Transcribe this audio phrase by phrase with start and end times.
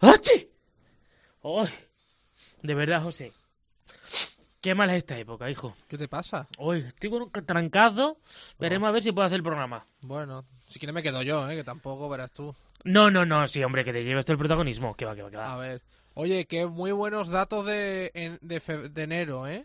[0.00, 0.42] ¡Hostia!
[1.42, 1.68] ¡Ay!
[2.62, 3.32] De verdad, José.
[4.60, 5.74] Qué mala es esta época, hijo.
[5.86, 6.48] ¿Qué te pasa?
[6.58, 8.18] Hoy estoy con un trancazo.
[8.58, 9.86] Veremos a ver si puedo hacer el programa.
[10.00, 11.54] Bueno, si quieres me quedo yo, ¿eh?
[11.56, 12.54] que tampoco verás tú.
[12.84, 14.94] No, no, no, sí, hombre, que te lleves todo el protagonismo.
[14.96, 15.54] Que va, que va, que va.
[15.54, 15.82] A ver.
[16.14, 19.64] Oye, qué muy buenos datos de, de, fe- de enero, ¿eh?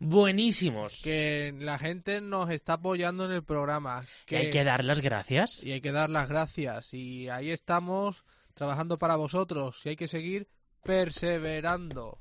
[0.00, 1.00] Buenísimos.
[1.02, 4.04] Que la gente nos está apoyando en el programa.
[4.26, 5.62] Que hay que dar las gracias.
[5.62, 6.92] Y hay que dar las gracias.
[6.92, 8.24] Y ahí estamos
[8.54, 9.80] trabajando para vosotros.
[9.84, 10.48] Y hay que seguir
[10.82, 12.18] perseverando.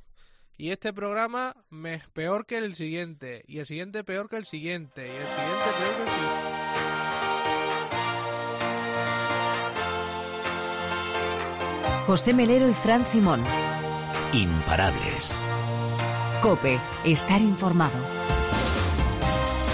[0.58, 3.44] Y este programa me peor que el siguiente.
[3.48, 5.08] Y el siguiente peor que el siguiente.
[5.08, 6.52] Y el siguiente peor que el siguiente.
[12.06, 13.44] José Melero y Fran Simón.
[14.34, 15.32] Imparables.
[16.42, 18.21] Cope, estar informado.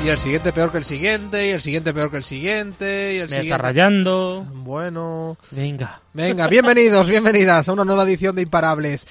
[0.04, 1.48] Y el siguiente peor que el siguiente.
[1.48, 3.16] Y el siguiente peor que el siguiente.
[3.16, 3.48] Y el Me siguiente...
[3.50, 4.46] está rayando.
[4.54, 5.38] Bueno.
[5.52, 6.02] Venga.
[6.14, 9.06] Venga, bienvenidos, bienvenidas a una nueva edición de Imparables.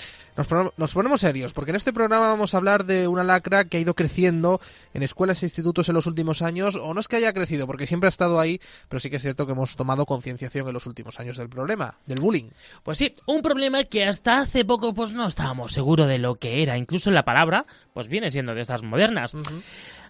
[0.77, 3.81] Nos, ponemos serios, porque en este programa vamos a hablar de una lacra que ha
[3.81, 4.61] ido creciendo
[4.93, 7.87] en escuelas e institutos en los últimos años, o no es que haya crecido, porque
[7.87, 10.87] siempre ha estado ahí, pero sí que es cierto que hemos tomado concienciación en los
[10.87, 12.51] últimos años del problema, del bullying.
[12.83, 16.63] Pues sí, un problema que hasta hace poco pues no estábamos seguros de lo que
[16.63, 16.77] era.
[16.77, 19.37] Incluso la palabra pues viene siendo de estas modernas.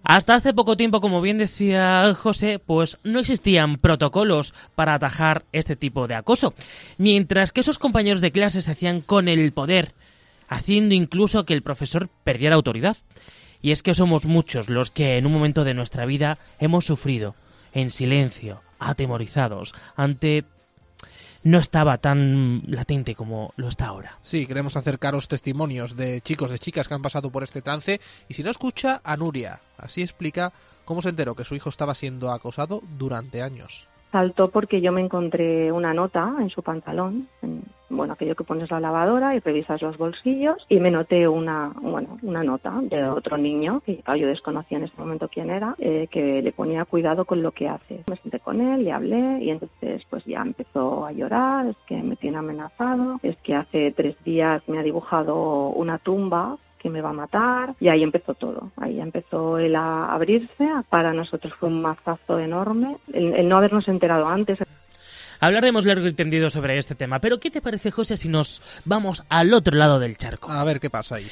[0.02, 5.76] Hasta hace poco tiempo, como bien decía José, pues no existían protocolos para atajar este
[5.76, 6.54] tipo de acoso.
[6.98, 9.94] Mientras que esos compañeros de clase se hacían con el poder,
[10.48, 12.96] haciendo incluso que el profesor perdiera autoridad.
[13.62, 17.34] Y es que somos muchos los que en un momento de nuestra vida hemos sufrido,
[17.72, 20.44] en silencio, atemorizados, ante...
[21.42, 24.18] No estaba tan latente como lo está ahora.
[24.22, 28.34] Sí, queremos acercaros testimonios de chicos, de chicas que han pasado por este trance, y
[28.34, 29.60] si no escucha, a Nuria.
[29.78, 30.52] Así explica
[30.84, 33.86] cómo se enteró que su hijo estaba siendo acosado durante años.
[34.10, 38.70] Saltó porque yo me encontré una nota en su pantalón, en- bueno, aquello que pones
[38.70, 43.36] la lavadora y revisas los bolsillos, y me noté una, bueno, una nota de otro
[43.36, 47.42] niño, que yo desconocía en ese momento quién era, eh, que le ponía cuidado con
[47.42, 48.04] lo que hace.
[48.08, 51.96] Me senté con él, le hablé, y entonces pues ya empezó a llorar, es que
[52.02, 57.00] me tiene amenazado, es que hace tres días me ha dibujado una tumba que me
[57.00, 58.70] va a matar y ahí empezó todo.
[58.76, 60.68] Ahí empezó él a abrirse.
[60.88, 64.58] Para nosotros fue un mazazo enorme el, el no habernos enterado antes.
[65.40, 69.22] Hablaremos largo y tendido sobre este tema, pero ¿qué te parece, José, si nos vamos
[69.28, 70.50] al otro lado del charco?
[70.50, 71.26] A ver qué pasa ahí.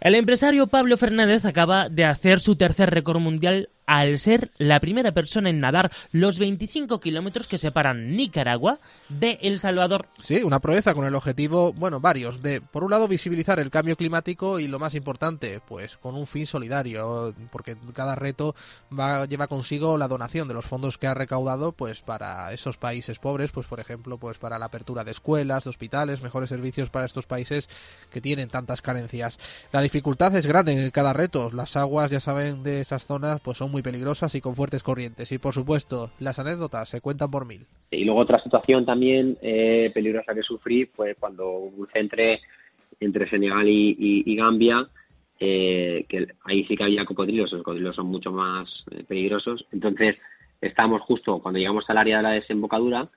[0.00, 5.12] El empresario Pablo Fernández acaba de hacer su tercer récord mundial al ser la primera
[5.12, 10.08] persona en nadar los 25 kilómetros que separan Nicaragua de El Salvador.
[10.20, 13.96] Sí, una proeza con el objetivo, bueno, varios, de, por un lado, visibilizar el cambio
[13.96, 18.54] climático y lo más importante, pues con un fin solidario, porque cada reto
[18.96, 23.18] va, lleva consigo la donación de los fondos que ha recaudado, pues para esos países
[23.18, 27.06] pobres, pues por ejemplo, pues para la apertura de escuelas, de hospitales, mejores servicios para
[27.06, 27.70] estos países
[28.10, 29.38] que tienen tantas carencias.
[29.72, 33.56] La dificultad es grande en cada reto, las aguas, ya saben, de esas zonas, pues
[33.56, 37.46] son muy peligrosas y con fuertes corrientes, y por supuesto, las anécdotas se cuentan por
[37.46, 37.66] mil.
[37.90, 42.40] Y luego otra situación también eh, peligrosa que sufrí fue cuando crucé entre,
[43.00, 44.88] entre Senegal y, Gambia,
[45.40, 49.64] eh, que ahí sí que había cocodrilos, los cocodrilos son mucho más eh, peligrosos.
[49.72, 50.16] Entonces
[50.60, 53.08] estábamos justo cuando llegamos al área de la desembocadura,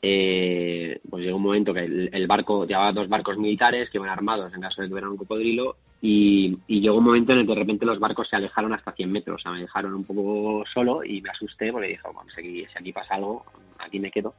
[0.00, 4.10] eh, pues llegó un momento que el, el barco llevaba dos barcos militares que iban
[4.10, 7.46] armados en caso de que hubiera un cocodrilo y, y llegó un momento en el
[7.46, 10.04] que de repente los barcos se alejaron hasta 100 metros, o sea, me dejaron un
[10.04, 13.44] poco solo y me asusté porque dije, bueno, si aquí, si aquí pasa algo,
[13.78, 14.34] aquí me quedo.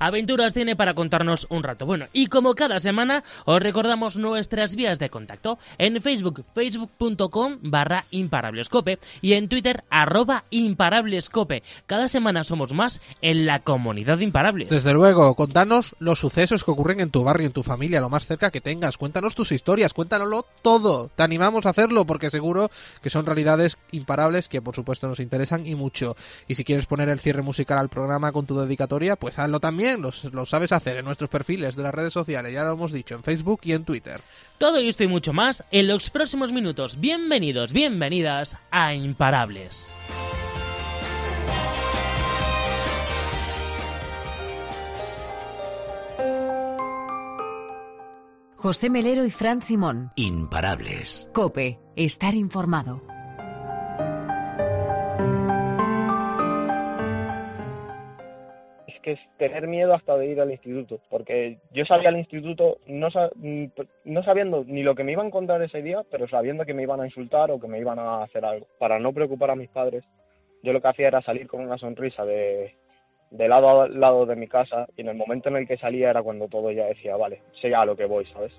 [0.00, 1.86] Aventuras tiene para contarnos un rato.
[1.86, 8.04] Bueno, y como cada semana, os recordamos nuestras vías de contacto en Facebook, facebook.com barra
[8.10, 11.62] imparablescope y en Twitter, arroba imparablescope.
[11.86, 14.68] Cada semana somos más en la comunidad de imparables.
[14.68, 18.26] Desde luego, contanos los sucesos que ocurren en tu barrio, en tu familia, lo más
[18.26, 18.98] cerca que tengas.
[18.98, 20.71] Cuéntanos tus historias, cuéntanoslo todo.
[21.14, 22.70] Te animamos a hacerlo porque seguro
[23.02, 26.16] que son realidades imparables que por supuesto nos interesan y mucho.
[26.48, 30.00] Y si quieres poner el cierre musical al programa con tu dedicatoria, pues hazlo también.
[30.00, 33.22] Lo, sabes hacer en nuestros perfiles de las redes sociales, ya lo hemos dicho, en
[33.22, 34.20] Facebook y en Twitter.
[34.56, 36.98] Todo esto y mucho más en los próximos minutos.
[36.98, 39.94] Bienvenidos, bienvenidas a Imparables.
[48.62, 50.12] José Melero y Fran Simón.
[50.14, 51.28] Imparables.
[51.32, 53.02] Cope, estar informado.
[58.86, 62.78] es que es tener miedo hasta de ir al instituto, porque yo salía al instituto
[62.86, 63.30] no, sa-
[64.04, 66.82] no sabiendo ni lo que me iban a encontrar ese día, pero sabiendo que me
[66.82, 68.66] iban a insultar o que me iban a hacer algo.
[68.78, 70.04] Para no preocupar a mis padres,
[70.62, 72.74] yo lo que hacía era salir con una sonrisa de,
[73.32, 76.10] de lado a lado de mi casa y en el momento en el que salía
[76.10, 78.52] era cuando todo ya decía, vale, sé a lo que voy, ¿sabes?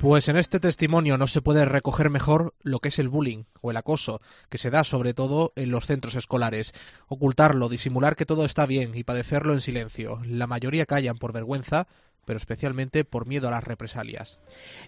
[0.00, 3.70] Pues en este testimonio no se puede recoger mejor lo que es el bullying o
[3.70, 6.72] el acoso, que se da sobre todo en los centros escolares.
[7.06, 10.18] Ocultarlo, disimular que todo está bien y padecerlo en silencio.
[10.24, 11.86] La mayoría callan por vergüenza,
[12.24, 14.40] pero especialmente por miedo a las represalias.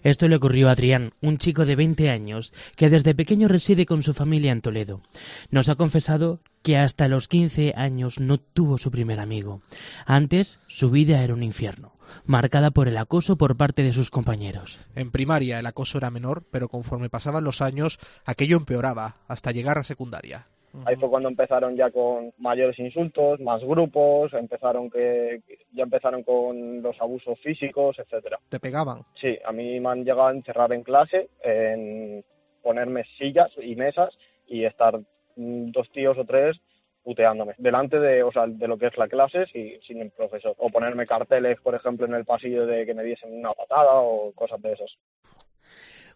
[0.03, 4.03] Esto le ocurrió a Adrián, un chico de 20 años que desde pequeño reside con
[4.03, 5.01] su familia en Toledo.
[5.49, 9.61] Nos ha confesado que hasta los 15 años no tuvo su primer amigo.
[10.05, 14.79] Antes, su vida era un infierno, marcada por el acoso por parte de sus compañeros.
[14.95, 19.77] En primaria el acoso era menor, pero conforme pasaban los años aquello empeoraba, hasta llegar
[19.77, 20.47] a secundaria.
[20.85, 25.41] Ahí fue cuando empezaron ya con mayores insultos, más grupos, empezaron que
[25.71, 28.39] ya empezaron con los abusos físicos, etcétera.
[28.49, 29.03] ¿Te pegaban?
[29.13, 32.23] Sí, a mí me han llegado a encerrar en clase, en
[32.61, 34.17] ponerme sillas y mesas
[34.47, 34.97] y estar
[35.35, 36.59] mm, dos tíos o tres
[37.03, 40.55] puteándome delante de, o sea, de lo que es la clase y sin el profesor.
[40.57, 44.31] O ponerme carteles, por ejemplo, en el pasillo de que me diesen una patada o
[44.33, 44.91] cosas de esas.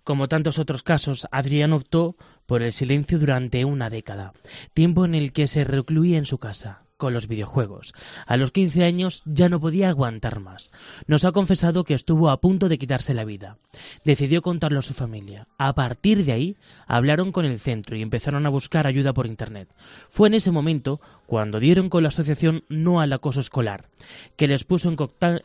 [0.07, 2.15] Como tantos otros casos, Adrián optó
[2.45, 4.31] por el silencio durante una década,
[4.73, 7.93] tiempo en el que se recluía en su casa, con los videojuegos.
[8.25, 10.71] A los 15 años ya no podía aguantar más.
[11.07, 13.57] Nos ha confesado que estuvo a punto de quitarse la vida.
[14.05, 15.45] Decidió contarlo a su familia.
[15.57, 16.55] A partir de ahí,
[16.85, 19.67] hablaron con el centro y empezaron a buscar ayuda por Internet.
[20.07, 23.89] Fue en ese momento cuando dieron con la asociación No al Acoso Escolar,
[24.37, 24.87] que les puso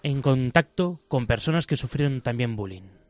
[0.05, 3.02] en, contacto con personas que sufrieron también bullying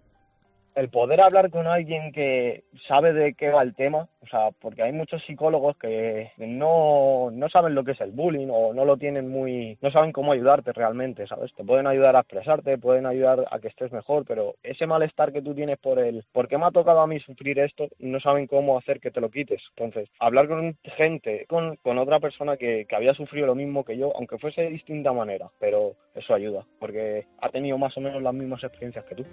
[0.75, 4.83] el poder hablar con alguien que sabe de qué va el tema, o sea, porque
[4.83, 8.97] hay muchos psicólogos que no, no saben lo que es el bullying o no lo
[8.97, 11.53] tienen muy, no saben cómo ayudarte realmente, ¿sabes?
[11.55, 15.43] Te pueden ayudar a expresarte, pueden ayudar a que estés mejor, pero ese malestar que
[15.43, 17.89] tú tienes por el, ¿por qué me ha tocado a mí sufrir esto?
[17.99, 19.63] No saben cómo hacer que te lo quites.
[19.77, 23.97] Entonces, hablar con gente, con, con otra persona que, que había sufrido lo mismo que
[23.97, 28.23] yo, aunque fuese de distinta manera, pero eso ayuda, porque ha tenido más o menos
[28.23, 29.25] las mismas experiencias que tú.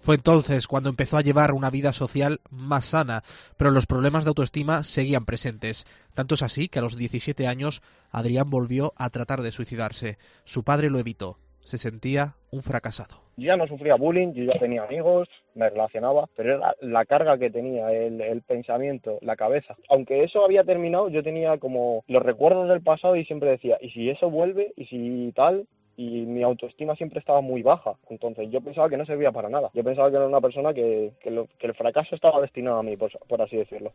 [0.00, 3.22] Fue entonces cuando empezó a llevar una vida social más sana,
[3.56, 5.84] pero los problemas de autoestima seguían presentes.
[6.14, 10.18] Tanto es así que a los 17 años Adrián volvió a tratar de suicidarse.
[10.44, 11.38] Su padre lo evitó.
[11.60, 13.26] Se sentía un fracasado.
[13.36, 17.50] Ya no sufría bullying, yo ya tenía amigos, me relacionaba, pero era la carga que
[17.50, 19.76] tenía, el, el, pensamiento, la cabeza.
[19.90, 23.90] Aunque eso había terminado, yo tenía como los recuerdos del pasado y siempre decía, ¿y
[23.90, 24.72] si eso vuelve?
[24.76, 25.66] ¿Y si tal?
[25.96, 27.94] Y mi autoestima siempre estaba muy baja.
[28.10, 29.70] Entonces yo pensaba que no servía para nada.
[29.74, 33.10] Yo pensaba que era una persona que, que, el fracaso estaba destinado a mí, por,
[33.26, 33.92] por, así decirlo.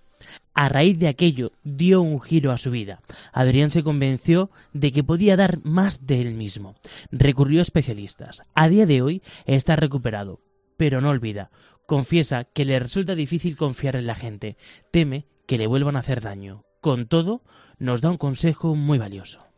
[0.53, 3.01] A raíz de aquello dio un giro a su vida.
[3.33, 6.75] Adrián se convenció de que podía dar más de él mismo.
[7.11, 8.43] Recurrió a especialistas.
[8.55, 10.39] A día de hoy está recuperado,
[10.77, 11.51] pero no olvida.
[11.85, 14.55] Confiesa que le resulta difícil confiar en la gente.
[14.91, 16.63] Teme que le vuelvan a hacer daño.
[16.79, 17.41] Con todo,
[17.77, 19.50] nos da un consejo muy valioso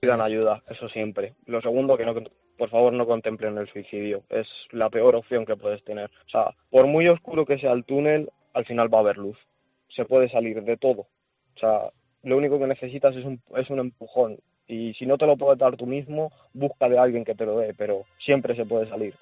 [0.00, 1.34] pidan ayuda, eso siempre.
[1.46, 2.14] Lo segundo, que no,
[2.56, 4.22] por favor no contemplen el suicidio.
[4.28, 6.10] Es la peor opción que puedes tener.
[6.26, 9.38] O sea, por muy oscuro que sea el túnel, al final va a haber luz.
[9.88, 11.02] Se puede salir de todo.
[11.02, 11.90] O sea,
[12.22, 14.38] lo único que necesitas es un, es un empujón.
[14.66, 17.58] Y si no te lo puedes dar tú mismo, busca de alguien que te lo
[17.58, 19.14] dé, pero siempre se puede salir.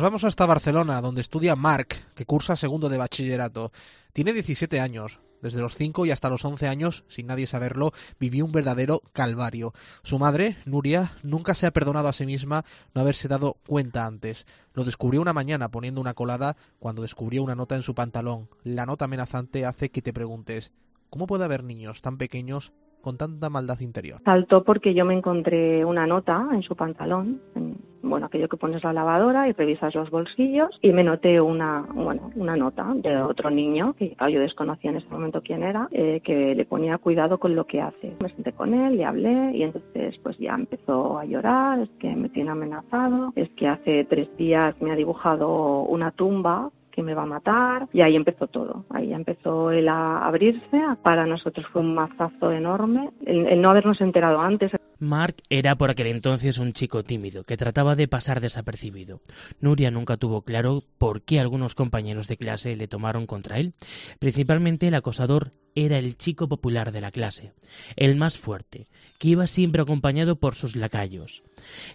[0.00, 3.70] Nos vamos hasta Barcelona, donde estudia Marc, que cursa segundo de bachillerato.
[4.14, 5.20] Tiene 17 años.
[5.42, 9.74] Desde los 5 y hasta los 11 años, sin nadie saberlo, vivió un verdadero calvario.
[10.02, 12.64] Su madre, Nuria, nunca se ha perdonado a sí misma
[12.94, 14.46] no haberse dado cuenta antes.
[14.72, 18.48] Lo descubrió una mañana poniendo una colada cuando descubrió una nota en su pantalón.
[18.64, 20.72] La nota amenazante hace que te preguntes,
[21.10, 24.20] ¿cómo puede haber niños tan pequeños con tanta maldad interior?
[24.24, 28.82] Saltó porque yo me encontré una nota en su pantalón, en, bueno, aquello que pones
[28.82, 33.50] la lavadora y revisas los bolsillos, y me noté una, bueno, una nota de otro
[33.50, 37.54] niño, que yo desconocía en ese momento quién era, eh, que le ponía cuidado con
[37.54, 38.16] lo que hace.
[38.22, 42.14] Me senté con él, le hablé, y entonces pues ya empezó a llorar, es que
[42.14, 46.70] me tiene amenazado, es que hace tres días me ha dibujado una tumba
[47.02, 51.66] me va a matar y ahí empezó todo, ahí empezó el a abrirse, para nosotros
[51.72, 54.72] fue un mazazo enorme, el no habernos enterado antes.
[55.00, 59.22] Mark era por aquel entonces un chico tímido que trataba de pasar desapercibido.
[59.58, 63.72] Nuria nunca tuvo claro por qué algunos compañeros de clase le tomaron contra él.
[64.18, 67.52] Principalmente el acosador era el chico popular de la clase,
[67.96, 68.88] el más fuerte,
[69.18, 71.42] que iba siempre acompañado por sus lacayos.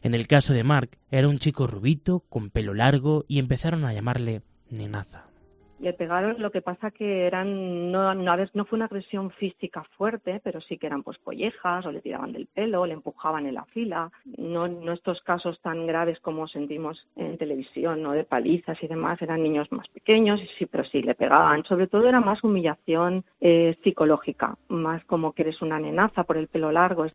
[0.02, 3.94] En el caso de Mark, era un chico rubito, con pelo largo, y empezaron a
[3.94, 5.26] llamarle Nenaza.
[5.80, 10.40] le pegaron, lo que pasa que eran, no, no, no fue una agresión física fuerte,
[10.44, 13.56] pero sí que eran pues collejas, o le tiraban del pelo, o le empujaban en
[13.56, 14.12] la fila.
[14.38, 18.14] No, no estos casos tan graves como sentimos en televisión, ¿no?
[18.14, 21.64] De palizas y demás, eran niños más pequeños, sí, pero sí, le pegaban.
[21.66, 26.48] Sobre todo era más humillación eh, psicológica, más como que eres una nenaza por el
[26.48, 27.06] pelo largo.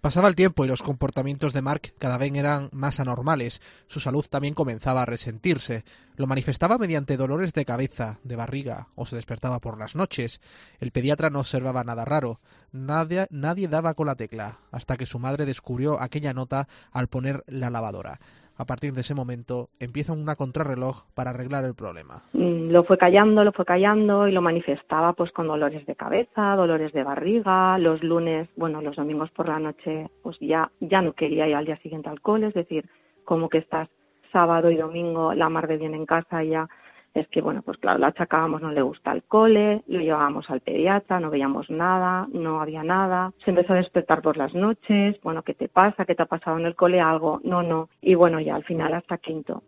[0.00, 3.60] Pasaba el tiempo y los comportamientos de Mark cada vez eran más anormales.
[3.86, 5.84] Su salud también comenzaba a resentirse.
[6.16, 10.40] Lo manifestaba mediante dolores de cabeza, de barriga, o se despertaba por las noches.
[10.78, 12.40] El pediatra no observaba nada raro.
[12.72, 17.44] Nadie, nadie daba con la tecla, hasta que su madre descubrió aquella nota al poner
[17.46, 18.20] la lavadora.
[18.60, 22.24] A partir de ese momento empieza una contrarreloj para arreglar el problema.
[22.34, 26.56] Mm, lo fue callando, lo fue callando y lo manifestaba pues con dolores de cabeza,
[26.56, 31.14] dolores de barriga, los lunes, bueno, los domingos por la noche pues ya ya no
[31.14, 32.84] quería ir al día siguiente al cole, es decir,
[33.24, 33.88] como que estás
[34.30, 36.68] sábado y domingo la mar de bien en casa ya
[37.14, 40.60] es que, bueno, pues claro, la achacábamos, no le gusta el cole, lo llevábamos al
[40.60, 45.42] pediatra, no veíamos nada, no había nada, se empezó a despertar por las noches, bueno,
[45.42, 46.04] ¿qué te pasa?
[46.04, 47.00] ¿Qué te ha pasado en el cole?
[47.00, 49.62] Algo, no, no, y bueno, ya al final hasta quinto.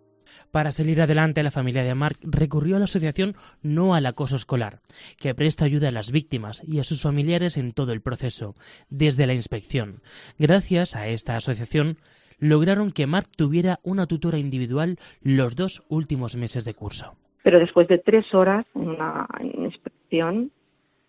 [0.50, 4.80] Para salir adelante, la familia de Mark recurrió a la asociación No al Acoso Escolar,
[5.18, 8.54] que presta ayuda a las víctimas y a sus familiares en todo el proceso,
[8.88, 10.02] desde la inspección.
[10.38, 11.98] Gracias a esta asociación,
[12.38, 17.16] lograron que Mark tuviera una tutora individual los dos últimos meses de curso.
[17.42, 20.50] Pero después de tres horas en una inspección,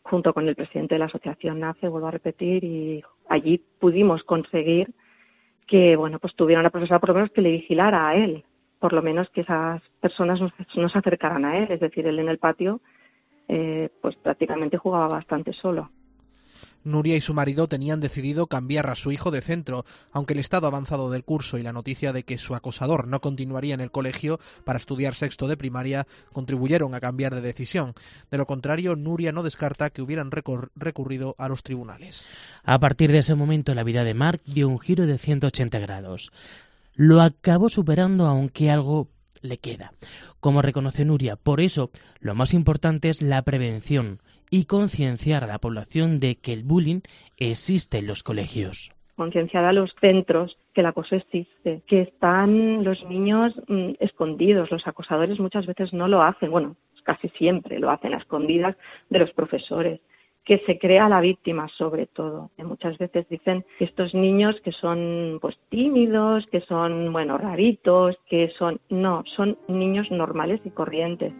[0.01, 4.89] junto con el presidente de la asociación NACE, vuelvo a repetir, y allí pudimos conseguir
[5.67, 8.43] que, bueno, pues tuviera una profesora por lo menos que le vigilara a él,
[8.79, 12.29] por lo menos que esas personas no, se acercaran a él, es decir, él en
[12.29, 12.81] el patio,
[13.47, 15.89] eh, pues prácticamente jugaba bastante solo.
[16.83, 20.67] Nuria y su marido tenían decidido cambiar a su hijo de centro, aunque el estado
[20.67, 24.39] avanzado del curso y la noticia de que su acosador no continuaría en el colegio
[24.63, 27.93] para estudiar sexto de primaria contribuyeron a cambiar de decisión.
[28.31, 32.27] De lo contrario, Nuria no descarta que hubieran recurrido a los tribunales.
[32.63, 36.31] A partir de ese momento, la vida de Mark dio un giro de 180 grados.
[36.95, 39.07] Lo acabó superando, aunque algo
[39.43, 39.91] le queda.
[40.39, 44.19] Como reconoce Nuria, por eso lo más importante es la prevención
[44.49, 47.01] y concienciar a la población de que el bullying
[47.37, 48.91] existe en los colegios.
[49.15, 54.87] Concienciar a los centros que el acoso existe, que están los niños mm, escondidos, los
[54.87, 58.75] acosadores muchas veces no lo hacen, bueno, casi siempre lo hacen a escondidas
[59.09, 59.99] de los profesores
[60.45, 62.51] que se crea la víctima sobre todo.
[62.57, 68.49] Muchas veces dicen que estos niños que son pues tímidos, que son bueno raritos, que
[68.57, 71.33] son no, son niños normales y corrientes.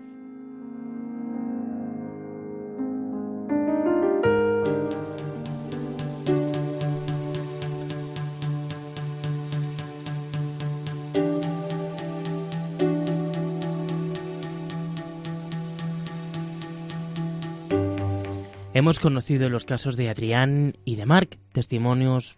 [18.83, 22.35] Hemos conocido los casos de Adrián y de Marc, testimonios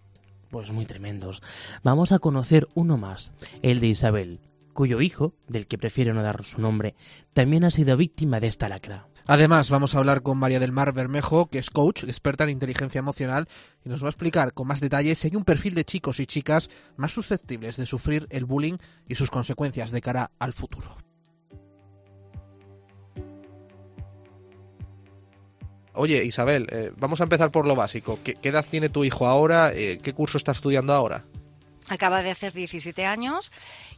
[0.48, 1.42] pues muy tremendos.
[1.82, 4.38] Vamos a conocer uno más, el de Isabel,
[4.72, 6.94] cuyo hijo, del que prefiere no dar su nombre,
[7.32, 9.08] también ha sido víctima de esta lacra.
[9.26, 13.00] Además, vamos a hablar con María del Mar Bermejo, que es coach, experta en inteligencia
[13.00, 13.48] emocional,
[13.84, 16.26] y nos va a explicar con más detalles si hay un perfil de chicos y
[16.26, 20.96] chicas más susceptibles de sufrir el bullying y sus consecuencias de cara al futuro.
[25.96, 28.18] Oye, Isabel, eh, vamos a empezar por lo básico.
[28.22, 29.72] ¿Qué, edad tiene tu hijo ahora?
[29.74, 31.24] Eh, ¿Qué curso está estudiando ahora?
[31.88, 33.52] Acaba de hacer 17 años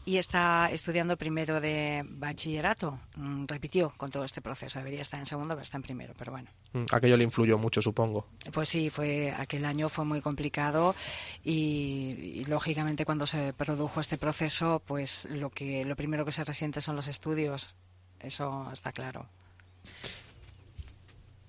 [0.05, 3.01] y está estudiando primero de bachillerato.
[3.17, 4.79] Mm, repitió con todo este proceso.
[4.79, 6.51] Debería estar en segundo, pero está en primero, pero bueno.
[6.73, 8.27] Mm, aquello le influyó mucho, supongo.
[8.53, 10.95] Pues sí, fue aquel año fue muy complicado
[11.43, 16.45] y, y, lógicamente cuando se produjo este proceso, pues lo que lo primero que se
[16.45, 17.75] resiente son los estudios.
[18.21, 19.27] Eso está claro.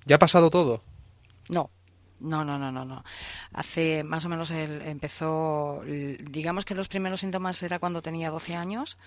[0.10, 0.82] ¿Ya ha pasado todo?
[1.50, 1.70] No,
[2.20, 3.04] no, no, no, no, no.
[3.54, 8.56] Hace más o menos él empezó, digamos que los primeros síntomas era cuando tenía 12
[8.56, 8.98] años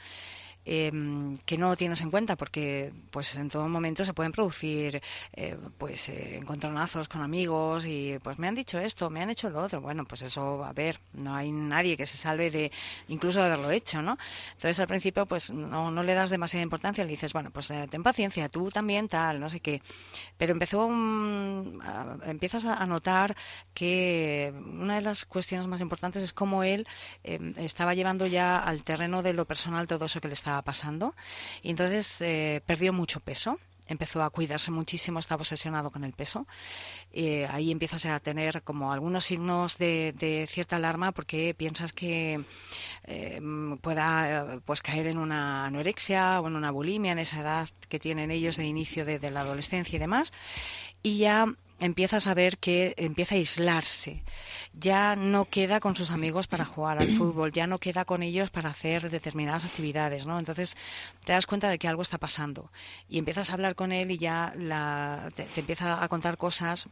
[0.65, 5.03] Em, que no tienes en cuenta porque pues en todo momento se pueden producir
[5.33, 9.51] eh, pues eh, encontronazos con amigos y pues me han dicho esto, me han hecho
[9.51, 9.81] lo otro.
[9.81, 12.71] Bueno, pues eso, a ver, no hay nadie que se salve de
[13.09, 14.17] incluso de haberlo hecho, ¿no?
[14.53, 17.89] Entonces al principio pues no, no le das demasiada importancia, le dices, bueno, pues eh,
[17.91, 19.83] ten paciencia, tú también tal, no sé qué.
[20.37, 20.89] Pero empezó,
[22.25, 23.37] empiezas a notar
[23.75, 26.87] que una de las cuestiones más importantes es cómo él
[27.25, 31.15] em, estaba llevando ya al terreno de lo personal todo eso que le estaba pasando
[31.63, 33.59] y entonces eh, perdió mucho peso
[33.93, 36.47] empezó a cuidarse muchísimo, estaba obsesionado con el peso.
[37.13, 42.41] Eh, ahí empiezas a tener como algunos signos de, cierta alarma porque piensas que
[43.05, 43.41] eh,
[43.81, 48.31] pueda pues caer en una anorexia o en una bulimia en esa edad que tienen
[48.31, 50.33] ellos de inicio de, de la adolescencia y demás.
[51.03, 51.47] Y ya
[51.83, 54.23] empieza a ver que empieza a aislarse.
[54.73, 58.51] Ya no queda con sus amigos para jugar al fútbol, ya no queda con ellos
[58.51, 60.39] para hacer determinadas actividades, ¿no?
[60.39, 60.77] Entonces
[61.25, 62.71] te das cuenta de que algo está pasando
[63.09, 64.55] y empiezas a hablar con él y ya
[65.35, 66.87] te, empieza a contar cosas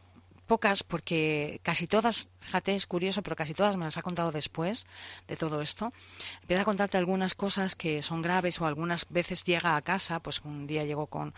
[0.45, 4.85] pocas porque casi todas, fíjate, es curioso, pero casi todas me las ha contado después
[5.27, 5.93] de todo esto.
[6.41, 10.41] Empieza a contarte algunas cosas que son graves o algunas veces llega a casa, pues
[10.41, 11.33] un día llegó con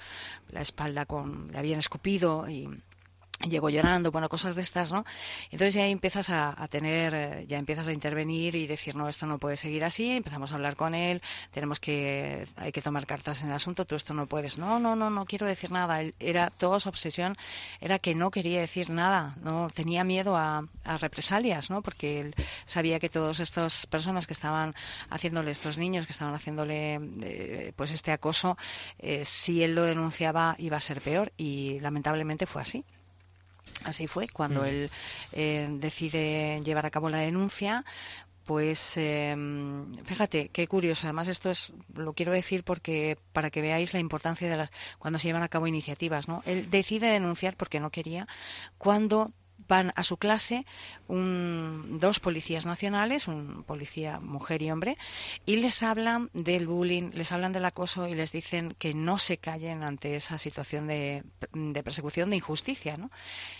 [0.49, 2.67] la espalda con le habían escupido y
[3.49, 5.05] llegó llorando, bueno, cosas de estas, ¿no?
[5.51, 9.37] Entonces ya empiezas a, tener, eh, ya empiezas a intervenir y decir, no, esto no
[9.37, 11.21] puede seguir así, empezamos a hablar con él,
[11.51, 14.95] tenemos que, hay que tomar cartas en el asunto, tú esto no puedes, no, no,
[14.95, 17.35] no, no quiero decir nada, era, toda su obsesión
[17.81, 20.67] era que no quería decir nada, no, tenía miedo a,
[20.99, 21.81] represalias, ¿no?
[21.81, 22.35] Porque él
[22.65, 24.75] sabía que todas estas personas que estaban
[25.09, 28.57] haciéndole, estos niños que estaban haciéndole, eh, pues este acoso,
[28.99, 32.85] eh, si él lo denunciaba iba a ser peor y lamentablemente fue así.
[33.83, 34.65] Así fue, cuando mm.
[34.65, 34.91] él
[35.33, 37.83] eh, decide llevar a cabo la denuncia,
[38.45, 39.35] pues eh,
[40.03, 41.07] fíjate, qué curioso.
[41.07, 45.19] Además, esto es, lo quiero decir porque para que veáis la importancia de las cuando
[45.19, 46.41] se llevan a cabo iniciativas, ¿no?
[46.45, 48.27] Él decide denunciar porque no quería
[48.77, 49.31] cuando
[49.67, 50.65] van a su clase
[51.07, 54.97] dos policías nacionales, un policía mujer y hombre,
[55.45, 59.37] y les hablan del bullying, les hablan del acoso y les dicen que no se
[59.37, 61.23] callen ante esa situación de,
[61.83, 62.97] persecución, de injusticia.
[62.97, 63.11] ¿no?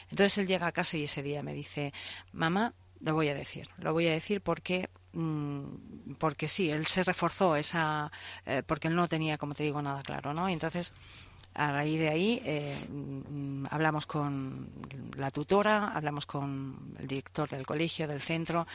[0.10, 1.94] Entonces él llega a casa y ese día me dice,
[2.32, 7.04] mamá, lo voy a decir, lo voy a decir porque mm, porque sí, él se
[7.04, 8.12] reforzó esa
[8.46, 10.50] eh, porque él no tenía, como te digo, nada claro, ¿no?
[10.50, 10.94] Y entonces
[11.56, 14.70] a raíz de ahí eh, mm, hablamos con
[15.16, 18.66] la tutora, hablamos con el director del colegio, del centro,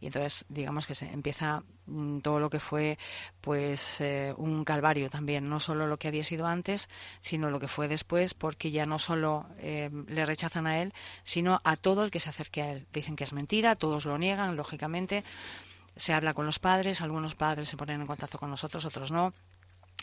[0.00, 2.98] y entonces digamos que se empieza mm, todo lo que fue
[3.40, 6.88] pues eh, un calvario también, no solo lo que había sido antes,
[7.20, 11.60] sino lo que fue después, porque ya no solo eh, le rechazan a él, sino
[11.64, 12.86] a todo el que se acerque a él.
[12.92, 15.24] Dicen que es mentira, todos lo niegan, lógicamente.
[15.96, 19.32] Se habla con los padres, algunos padres se ponen en contacto con nosotros, otros no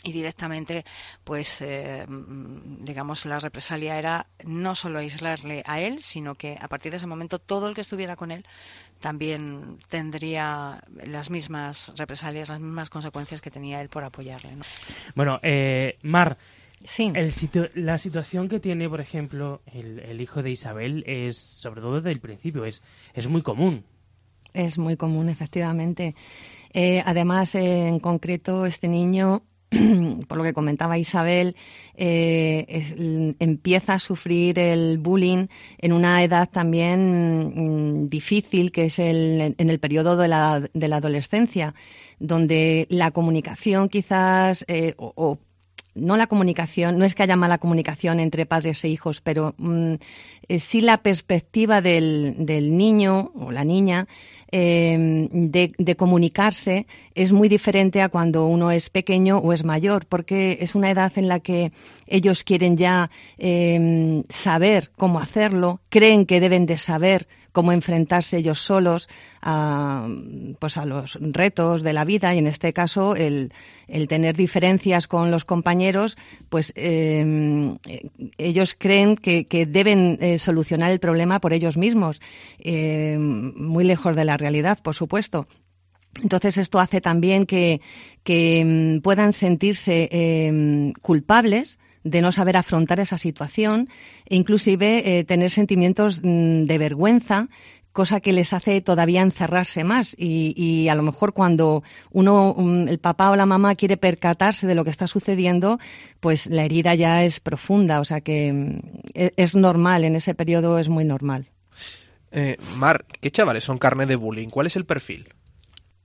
[0.02, 0.84] y directamente,
[1.24, 6.92] pues, eh, digamos, la represalia era no solo aislarle a él, sino que a partir
[6.92, 8.44] de ese momento todo el que estuviera con él
[9.00, 14.56] también tendría las mismas represalias, las mismas consecuencias que tenía él por apoyarle.
[15.14, 16.36] Bueno, eh, Mar,
[16.84, 17.12] Sí.
[17.74, 22.20] la situación que tiene, por ejemplo, el, hijo de Isabel es, sobre todo desde el
[22.20, 22.82] principio, es,
[23.14, 23.84] es muy común.
[24.52, 26.14] Es muy común, efectivamente.
[26.74, 29.42] Eh, además, en concreto, este niño
[30.28, 31.56] por lo que comentaba Isabel,
[31.96, 35.46] eh, empieza a sufrir el bullying
[35.78, 40.88] en una edad también mm, difícil, que es el, en el periodo de la, de
[40.88, 41.74] la, adolescencia,
[42.18, 45.38] donde la comunicación quizás, eh, o,
[45.94, 49.94] no la comunicación, no es que haya mala comunicación entre padres e hijos, pero mm,
[50.48, 54.08] eh, sí la perspectiva del, del, niño o la niña
[54.56, 56.86] Em, de, comunicarse
[57.16, 61.10] es muy diferente a cuando uno es pequeño o es mayor, porque es una edad
[61.16, 61.72] en la que
[62.06, 68.58] ellos quieren ya em, saber cómo hacerlo, creen que deben de saber cómo enfrentarse ellos
[68.58, 69.08] solos
[69.40, 70.08] a,
[70.58, 73.52] pues a los retos de la vida y en este caso el,
[74.08, 76.16] tener diferencias con los compañeros,
[76.48, 77.78] pues em,
[78.38, 82.20] ellos creen que, deben eh, solucionar el problema por ellos mismos,
[82.64, 85.46] muy lejos de la realidad, por supuesto.
[86.22, 87.80] Entonces esto hace también que,
[88.24, 93.88] mm, puedan sentirse em, culpables de no saber afrontar esa situación
[94.26, 97.48] e inclusive eh, tener sentimientos mm, de vergüenza
[97.94, 102.98] cosa que les hace todavía encerrarse más y, a lo mejor cuando uno, mm, el
[102.98, 105.78] papá o la mamá quiere percatarse de lo que está sucediendo,
[106.20, 108.80] pues la herida ya es profunda, o sea que
[109.14, 111.53] e, es normal, en ese periodo es muy normal.
[112.36, 114.48] Eh, Mar, ¿qué chavales son carne de bullying?
[114.48, 115.32] ¿Cuál es el perfil?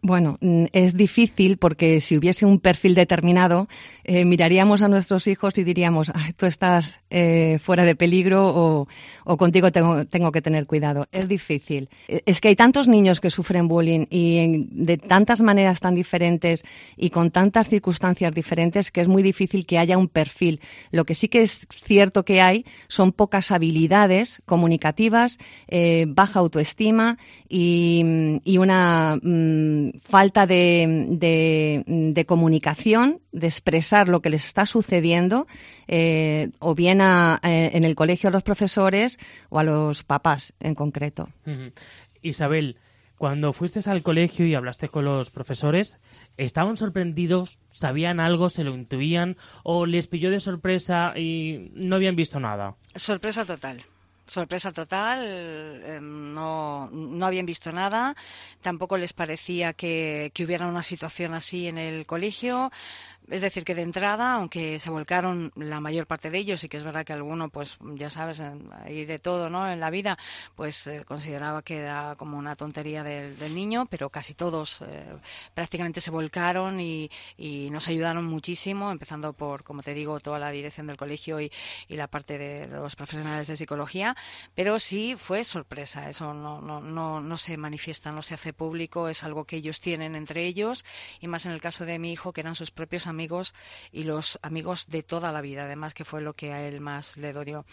[0.01, 3.67] Bueno, mm, es difícil porque si hubiese un perfil determinado,
[4.05, 8.87] eh, miraríamos a nuestros hijos y diríamos, tú estás eh, fuera de peligro
[9.25, 11.07] o, contigo tengo, que tener cuidado.
[11.11, 11.89] Es difícil.
[12.07, 16.63] E, es que hay tantos niños que sufren bullying y de tantas maneras tan diferentes
[16.95, 20.61] y con tantas circunstancias diferentes que es muy difícil que haya un perfil.
[20.91, 27.17] Lo que sí que es cierto que hay son pocas habilidades comunicativas, eh, baja autoestima
[27.49, 28.05] y,
[28.57, 29.19] una...
[29.21, 35.47] Mm, falta de, comunicación, de expresar lo que les está sucediendo,
[35.87, 37.37] eh, o bien eh,
[37.73, 41.29] en el colegio a los profesores o a los papás en concreto.
[42.21, 42.77] Isabel,
[43.17, 45.99] cuando fuiste al colegio y hablaste con los profesores,
[46.37, 47.59] ¿estaban sorprendidos?
[47.71, 48.49] ¿Sabían algo?
[48.49, 49.37] ¿Se lo intuían?
[49.63, 52.75] ¿O les pilló de sorpresa y no habían visto nada?
[52.95, 53.83] Sorpresa total
[54.29, 55.19] sorpresa total,
[55.85, 58.15] em, no, no habían visto nada,
[58.61, 62.71] tampoco les parecía que, que, hubiera una situación así en el colegio.
[63.29, 66.77] Es decir, que de entrada, aunque se volcaron la mayor parte de ellos, y que
[66.77, 69.69] es verdad que alguno, pues ya sabes, hay de todo ¿no?
[69.71, 70.17] en la vida,
[70.55, 75.05] pues eh, consideraba que era como una tontería del, niño, pero casi todos eh,
[75.53, 77.09] prácticamente se volcaron y,
[77.71, 81.51] nos ayudaron muchísimo, empezando por, como te digo, toda la dirección del colegio y,
[81.87, 84.15] y la parte de los profesionales de psicología,
[84.55, 89.45] pero sí fue sorpresa, eso no, no se manifiesta, no se hace público, es algo
[89.45, 90.85] que ellos tienen entre ellos,
[91.19, 93.53] y más en el caso de mi hijo, que eran sus propios amigos amigos
[93.91, 97.17] y los amigos de toda la vida, además que fue lo que a él más
[97.17, 97.65] le dolió.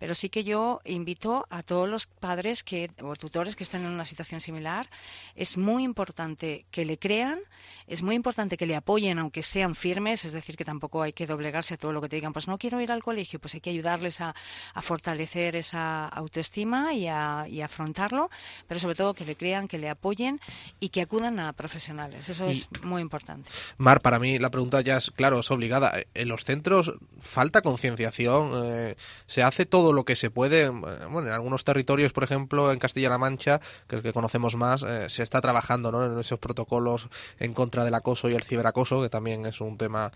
[0.00, 3.92] Pero sí que yo invito a todos los padres que, o tutores que estén en
[3.92, 4.90] una situación similar,
[5.36, 7.38] es muy importante que le crean,
[7.86, 11.26] es muy importante que le apoyen aunque sean firmes, es decir, que tampoco hay que
[11.26, 13.60] doblegarse a todo lo que te digan, pues no quiero ir al colegio, pues hay
[13.60, 14.34] que ayudarles a,
[14.82, 18.30] fortalecer esa autoestima y a, afrontarlo,
[18.66, 20.40] pero sobre todo que le crean, que le apoyen
[20.80, 22.28] y que acudan a profesionales.
[22.28, 23.50] Eso es muy importante.
[23.76, 24.80] Mar, para mí la pregunta
[25.14, 25.92] claro, es obligada.
[26.14, 28.96] En los centros falta concienciación, eh,
[29.26, 30.66] se hace todo lo que se puede.
[30.66, 34.56] Eh, bueno, en algunos territorios, por ejemplo, en Castilla-La Mancha, que es el que conocemos
[34.56, 36.04] más, eh, se está trabajando ¿no?
[36.04, 40.12] en esos protocolos en contra del acoso y el ciberacoso, que también es un tema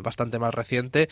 [0.00, 1.08] bastante más reciente.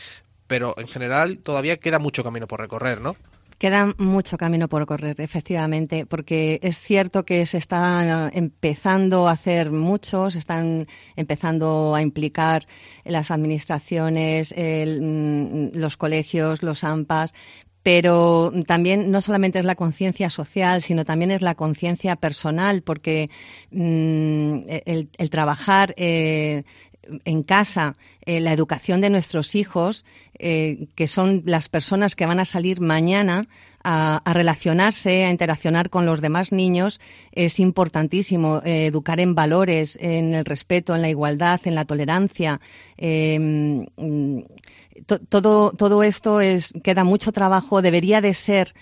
[0.46, 3.16] Pero en general todavía queda mucho camino por recorrer, ¿no?
[3.64, 9.70] Queda mucho camino por correr, efectivamente, porque es cierto que se está empezando a hacer
[9.70, 12.66] mucho, se están empezando a implicar
[13.07, 17.33] las administraciones, mm, los colegios, los AMPAs,
[17.83, 23.31] pero también no solamente es la conciencia social, sino también es la conciencia personal, porque
[23.70, 26.64] mm, el, trabajar eh,
[27.24, 30.04] en casa eh, la educación de nuestros hijos,
[30.38, 33.46] eh, que son las personas que van a salir mañana
[33.82, 37.00] a, relacionarse, a interaccionar con los demás niños,
[37.32, 38.62] es importantísimo.
[38.64, 42.60] Eh, educar en valores, en el respeto, en la igualdad, en la tolerancia.
[45.28, 47.83] Todo, todo esto es, queda mucho trabajo.
[47.83, 48.74] Debería de ser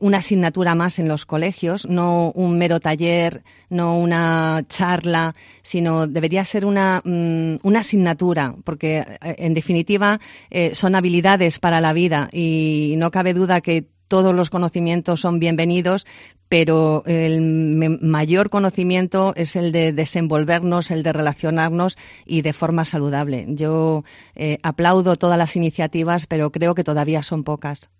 [0.00, 6.44] una asignatura más en los colegios, no un mero taller, no una charla, sino debería
[6.44, 12.28] ser una, mm, una asignatura, porque eh, en definitiva eh, son habilidades para la vida
[12.32, 16.06] y no cabe duda que todos los conocimientos son bienvenidos,
[16.48, 23.44] pero el mayor conocimiento es el de desenvolvernos, el de relacionarnos y de forma saludable.
[23.48, 27.90] Yo eh, aplaudo todas las iniciativas, pero creo que todavía son pocas.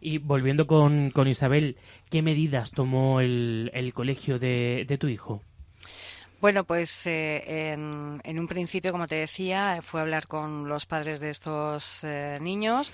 [0.00, 1.76] Y volviendo con, Isabel,
[2.10, 5.42] ¿qué medidas tomó el, colegio de tu hijo?
[6.42, 11.20] Bueno, pues eh, en, un principio, como te decía, fue a hablar con los padres
[11.20, 12.92] de estos eh, niños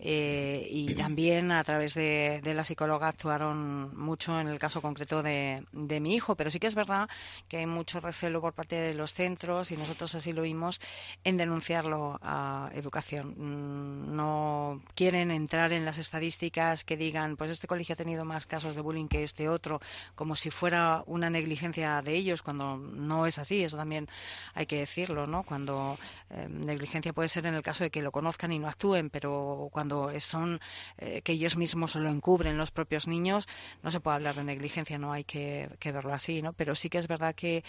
[0.00, 5.64] eh, y también a través de, la psicóloga actuaron mucho en el caso concreto de,
[5.72, 7.08] mi hijo, pero sí que es verdad
[7.48, 10.80] que hay mucho recelo por parte de los centros y nosotros así lo vimos
[11.24, 13.34] en denunciarlo a educación.
[13.36, 18.46] Mm, no quieren entrar en las estadísticas que digan, pues este colegio ha tenido más
[18.46, 19.80] casos de bullying que este otro,
[20.14, 24.08] como si fuera una negligencia de ellos, cuando no es así, eso también
[24.54, 25.42] hay que decirlo, ¿no?
[25.42, 25.98] Cuando
[26.30, 29.68] eh, negligencia puede ser en el caso de que lo conozcan y no actúen, pero
[29.72, 30.60] cuando cuando son
[30.98, 33.48] eh, que ellos mismos lo encubren los propios niños,
[33.82, 36.52] no se puede hablar de negligencia, no hay que, verlo así, ¿no?
[36.52, 37.64] Pero sí que es verdad que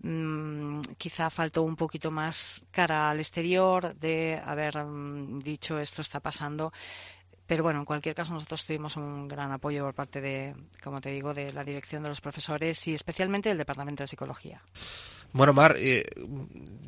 [0.00, 6.20] mm, quizá faltó un poquito más cara al exterior de haber mm, dicho esto está
[6.20, 6.72] pasando
[7.48, 11.10] pero bueno, en cualquier caso, nosotros tuvimos un gran apoyo por parte de, como te
[11.10, 14.60] digo, de la dirección de los profesores y especialmente del Departamento de Psicología.
[15.32, 16.04] Bueno, Mar, eh,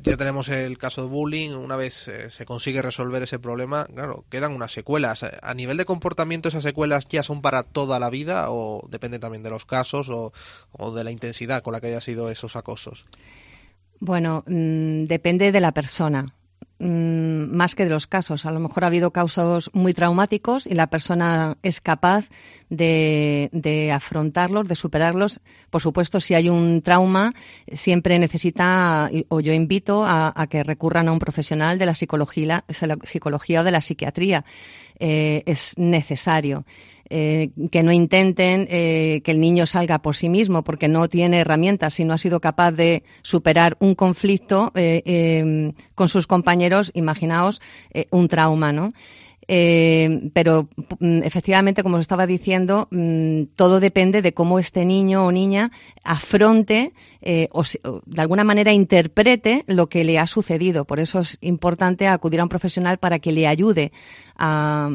[0.03, 1.49] ya tenemos el caso de bullying.
[1.49, 5.23] Una vez eh, se consigue resolver ese problema, claro, quedan unas secuelas.
[5.23, 9.41] A nivel de comportamiento, ¿esas secuelas ya son para toda la vida o depende también
[9.41, 10.31] de los casos o,
[10.91, 13.07] de la intensidad con la que haya sido esos acosos?
[13.99, 16.35] Bueno, mm, depende de la persona.
[16.83, 18.47] Mm, más que de los casos.
[18.47, 22.29] A lo mejor ha habido casos muy traumáticos y la persona es capaz
[22.71, 25.41] de, afrontarlos, de superarlos.
[25.69, 27.33] Por supuesto, si hay un trauma,
[27.71, 33.63] siempre necesita, o yo invito a, que recurran a un profesional de la psicología o
[33.63, 34.43] de la psiquiatría.
[35.01, 36.63] Eh, es necesario.
[37.13, 41.39] Eh, que no intenten eh, que el niño salga por sí mismo porque no tiene
[41.39, 44.71] herramientas, si no ha sido capaz de superar un conflicto
[45.93, 47.59] con sus compañeros, imaginaos
[48.11, 48.93] un trauma, ¿no?
[49.53, 55.25] Eh, pero mm, efectivamente, como os estaba diciendo, mm, todo depende de cómo este niño
[55.25, 55.71] o niña
[56.05, 57.63] afronte eh, o,
[58.05, 60.85] de alguna manera interprete lo que le ha sucedido.
[60.85, 63.91] Por eso es importante acudir a un profesional para que le ayude
[64.37, 64.89] a,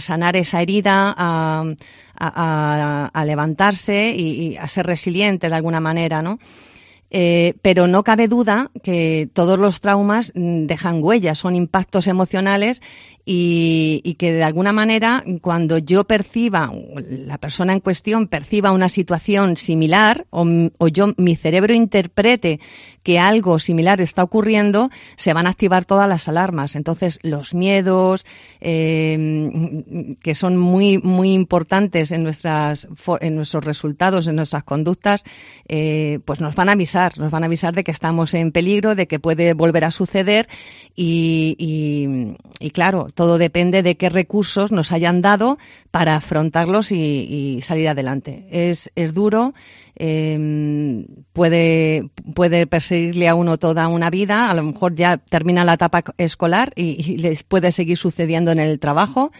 [0.00, 6.38] sanar esa herida, a, levantarse y, a ser resiliente de alguna manera, ¿no?
[7.10, 12.82] Eh, pero no cabe duda que todos los traumas mm, dejan huellas, son impactos emocionales
[13.30, 19.58] y, que de alguna manera cuando yo perciba, la persona en cuestión perciba una situación
[19.58, 20.46] similar o,
[20.88, 22.58] yo, mi cerebro interprete
[23.02, 26.74] que algo similar está ocurriendo, se van a activar todas las alarmas.
[26.74, 28.26] Entonces, los miedos,
[28.60, 32.88] em, que son muy, muy importantes en, nuestras,
[33.20, 35.24] en nuestros resultados, en nuestras conductas,
[35.68, 38.94] eh, pues nos van a avisar, nos van a avisar de que estamos en peligro,
[38.94, 40.46] de que puede volver a suceder
[40.94, 45.58] y, y claro, todo depende de qué recursos nos hayan dado
[45.90, 48.46] para afrontarlos y, salir adelante.
[48.48, 49.54] Es, duro,
[49.96, 55.72] em, puede, puede perseguirle a uno toda una vida, a lo mejor ya termina la
[55.72, 59.32] etapa escolar y, les puede seguir sucediendo en el trabajo.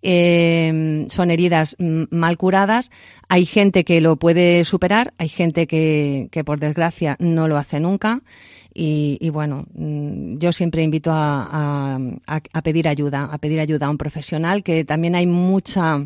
[0.00, 2.90] Em, son heridas mal curadas.
[3.28, 7.80] Hay gente que lo puede superar, hay gente que, que por desgracia no lo hace
[7.80, 8.22] nunca.
[8.72, 13.98] Y, bueno, mm, yo siempre invito a, a, pedir ayuda, a pedir ayuda a un
[13.98, 16.04] profesional, que también hay mucha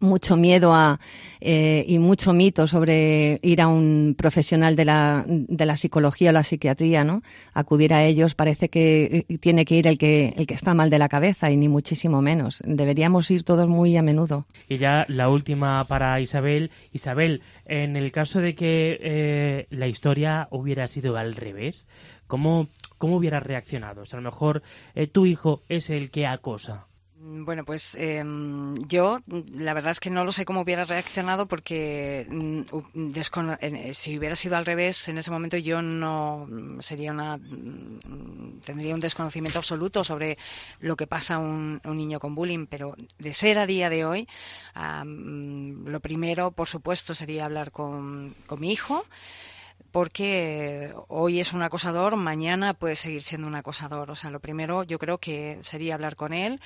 [0.00, 1.00] mucho miedo a,
[1.40, 6.32] eh, y mucho mito sobre ir a un profesional de la, de la psicología o
[6.32, 7.22] la psiquiatría, ¿no?
[7.52, 10.90] Acudir a ellos parece que eh, tiene que ir el que, el que está mal
[10.90, 12.62] de la cabeza y ni muchísimo menos.
[12.66, 14.46] Deberíamos ir todos muy a menudo.
[14.68, 16.70] Y ya la última para Isabel.
[16.92, 21.86] Isabel, en el caso de que eh, la historia hubiera sido al revés,
[22.26, 22.68] ¿cómo,
[22.98, 24.02] cómo hubieras reaccionado?
[24.02, 24.62] O sea, a lo mejor
[25.12, 26.86] tu hijo es el que acosa
[27.26, 32.26] bueno, pues em, yo la verdad es que no lo sé cómo hubiera reaccionado porque
[32.28, 32.62] mm,
[33.60, 37.38] eh, si hubiera sido al revés en ese momento yo no mm, sería una
[38.64, 40.36] tendría un desconocimiento absoluto sobre
[40.80, 44.28] lo que pasa a un, niño con bullying, pero de ser a día de hoy
[44.74, 49.06] lo primero, por supuesto, sería hablar con, con mi hijo
[49.94, 54.10] porque hoy es un acosador, mañana puede seguir siendo un acosador.
[54.10, 56.60] O sea, lo primero yo creo que sería hablar con él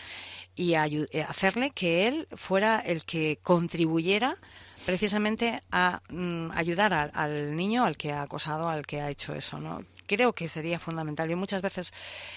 [0.57, 4.37] y eh, hacerle que él fuera el que contribuyera
[4.87, 9.61] precisamente a mm, ayudar al niño al que ha acosado, al que ha hecho eso,
[9.61, 9.85] ¿no?
[10.09, 11.29] Creo que sería fundamental.
[11.29, 11.92] Yo muchas veces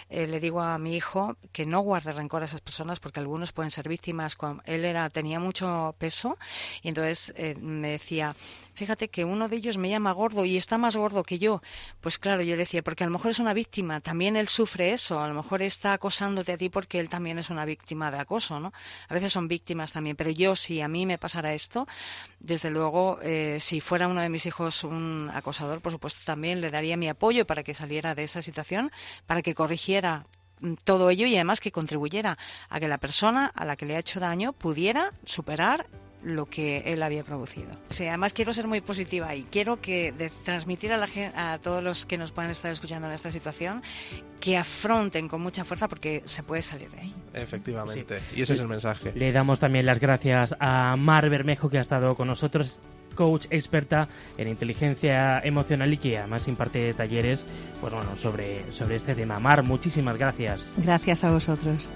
[0.10, 3.52] eh, le digo a mi hijo que no guarde rencor a esas personas porque algunos
[3.52, 4.38] pueden ser víctimas.
[4.66, 6.38] él era tenía mucho peso
[6.84, 8.36] y entonces eh, me decía,
[8.74, 11.62] fíjate que uno de ellos me llama gordo y está más gordo que yo.
[12.02, 14.92] Pues claro, yo le decía, porque a lo mejor es una víctima, también él sufre
[14.92, 18.20] eso, a lo mejor está acosándote a ti porque él también es una víctima de
[18.20, 18.74] acoso, ¿no?
[19.08, 21.88] A veces son víctimas también, pero yo si a mí me pasara esto,
[22.40, 26.72] desde luego, eh, si fuera uno de mis hijos un acosador, por supuesto también le
[26.72, 28.92] daría mi apoyo para que saliera de esa situación,
[29.26, 30.26] para que corrigiera
[30.60, 32.38] mm, todo ello y además que contribuyera
[32.70, 35.88] a que la persona a la que le ha hecho daño pudiera superar
[36.24, 37.70] lo que él había producido.
[38.00, 40.14] además quiero ser muy positiva y quiero que
[40.46, 43.82] transmitir a, la, a todos los que nos puedan estar escuchando en esta situación
[44.40, 47.16] que afronten con mucha fuerza porque se puede salir de ahí.
[47.34, 49.14] Efectivamente, y ese es el mensaje.
[49.16, 52.80] Le damos también las gracias a Mar Bermejo que ha estado con nosotros
[53.12, 57.48] coach experta en inteligencia emocional y que además imparte talleres
[57.80, 59.40] pues bueno, sobre, sobre este tema.
[59.40, 60.74] Mar, muchísimas gracias.
[60.78, 61.92] Gracias a vosotros.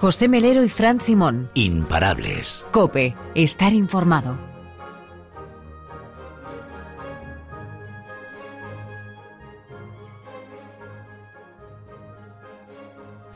[0.00, 1.50] José Melero y Fran Simón.
[1.54, 2.64] Imparables.
[2.70, 4.38] Cope, estar informado.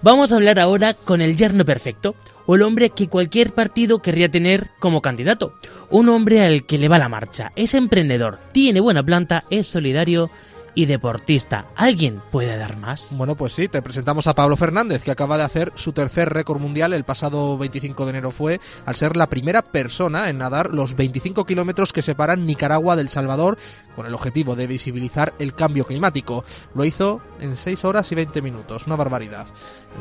[0.03, 2.15] Vamos a hablar ahora con el yerno perfecto,
[2.47, 5.55] o el hombre que cualquier partido querría tener como candidato.
[5.91, 10.31] Un hombre al que le va la marcha, es emprendedor, tiene buena planta, es solidario
[10.75, 11.67] y deportista.
[11.77, 13.17] ¿Alguien puede dar más?
[13.17, 16.61] Bueno, pues sí, te presentamos a Pablo Fernández, que acaba de hacer su tercer récord
[16.61, 20.97] mundial el pasado 25 de enero fue, al ser la primera persona en nadar los
[20.97, 23.59] 25 kilómetros que separan Nicaragua del Salvador,
[23.95, 26.45] con el objetivo de visibilizar el cambio climático.
[26.75, 29.47] Lo hizo en 6 horas y 20 minutos, una barbaridad.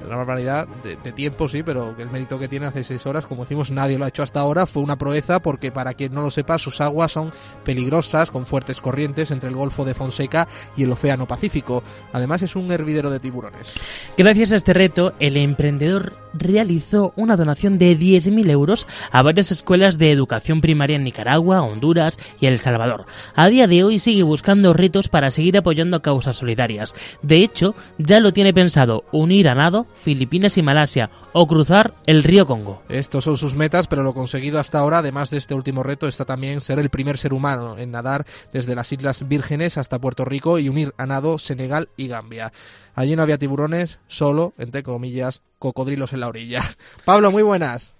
[0.05, 3.71] Una barbaridad de, tiempo, sí, pero el mérito que tiene hace 6 horas, como decimos,
[3.71, 6.57] nadie lo ha hecho hasta ahora, fue una proeza porque para quien no lo sepa,
[6.57, 7.33] sus aguas son
[7.65, 11.83] peligrosas, con fuertes corrientes entre el Golfo de Fonseca y el Océano Pacífico.
[12.13, 13.73] Además es un hervidero de tiburones.
[14.17, 19.97] Gracias a este reto, el emprendedor realizó una donación de 10.000 euros a varias escuelas
[19.97, 23.05] de educación primaria en Nicaragua, Honduras y El Salvador.
[23.35, 26.93] A día de hoy sigue buscando retos para seguir apoyando a causas solidarias.
[27.21, 32.23] De hecho, ya lo tiene pensado unir a nado Filipinas y Malasia o cruzar el
[32.23, 32.81] río Congo.
[32.89, 36.25] Estos son sus metas, pero lo conseguido hasta ahora, además de este último reto, está
[36.25, 40.50] también ser el primer ser humano en nadar desde las Islas Vírgenes hasta Puerto Rico
[40.59, 42.51] y unir a nado Senegal y Gambia.
[42.95, 46.61] Allí no había tiburones, solo, entre comillas, cocodrilos en la orilla.
[47.05, 47.95] Pablo, muy buenas.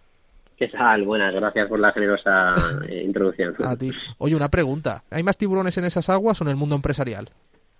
[0.58, 1.06] ¿Qué tal?
[1.06, 2.54] Buenas, gracias por la generosa
[2.88, 3.56] eh, introducción.
[3.66, 3.92] A ti.
[4.20, 5.04] Oye, una pregunta.
[5.10, 7.30] ¿Hay más tiburones en esas aguas o en el mundo empresarial?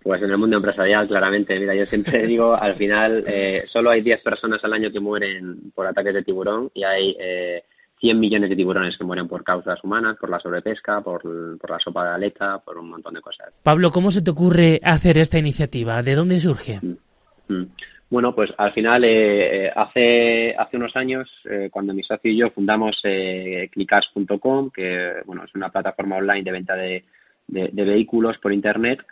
[0.04, 1.60] Pues en el mundo empresarial, claramente.
[1.60, 5.72] Mira, yo siempre digo, al final, eh, solo hay 10 personas al año que mueren
[5.76, 7.64] por ataques de tiburón y hay eh,
[8.02, 12.04] 100 millones de tiburones que mueren por causas humanas, por la sobrepesca, por, la sopa
[12.04, 13.54] de aleta, por un montón de cosas.
[13.62, 16.02] Pablo, ¿cómo se te ocurre hacer esta iniciativa?
[16.02, 16.80] ¿De dónde surge?
[16.82, 17.68] Mm, mm.
[18.10, 22.38] Bueno, pues al final, eh, eh, hace, hace unos años, eh, cuando mi socio y
[22.38, 27.06] yo fundamos eh, Clicas.com, que bueno, es una plataforma online de venta de,
[27.48, 29.06] de vehículos por Internet,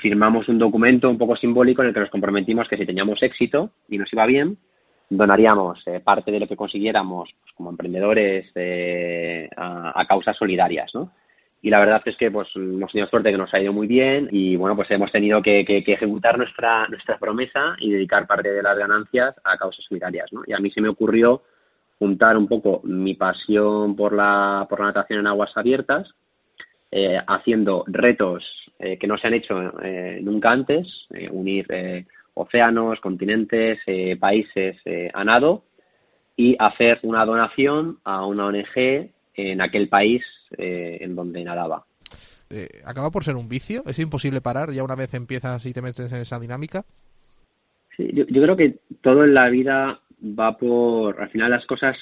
[0.00, 3.72] firmamos un documento un poco simbólico en el que nos comprometimos que si teníamos éxito
[3.88, 4.56] y nos iba bien,
[5.10, 11.12] donaríamos eh, parte de lo que consiguiéramos pues, como emprendedores eh, a, causas solidarias, ¿no?
[11.60, 14.28] Y la verdad es que pues hemos tenido suerte que nos ha ido muy bien
[14.30, 18.78] y bueno pues hemos tenido que, ejecutar nuestra nuestra promesa y dedicar parte de las
[18.78, 20.42] ganancias a causas solidarias, ¿no?
[20.46, 21.42] Y a mí se me ocurrió
[21.98, 26.14] juntar un poco mi pasión por la por la natación en aguas abiertas
[26.92, 28.44] eh, haciendo retos
[28.78, 29.60] que no se han hecho
[30.20, 31.66] nunca antes, unir
[32.38, 35.64] océanos, continentes, eh, países eh, a nado
[36.36, 40.22] y hacer una donación a una ONG en aquel país
[40.56, 41.84] eh, en donde nadaba.
[42.84, 43.82] ¿Acaba por ser un vicio?
[43.86, 46.84] ¿Es imposible parar ya una vez empiezas y te metes en esa dinámica?
[47.94, 51.20] Sí, yo, creo que todo en la vida va por...
[51.20, 51.96] Al final las cosas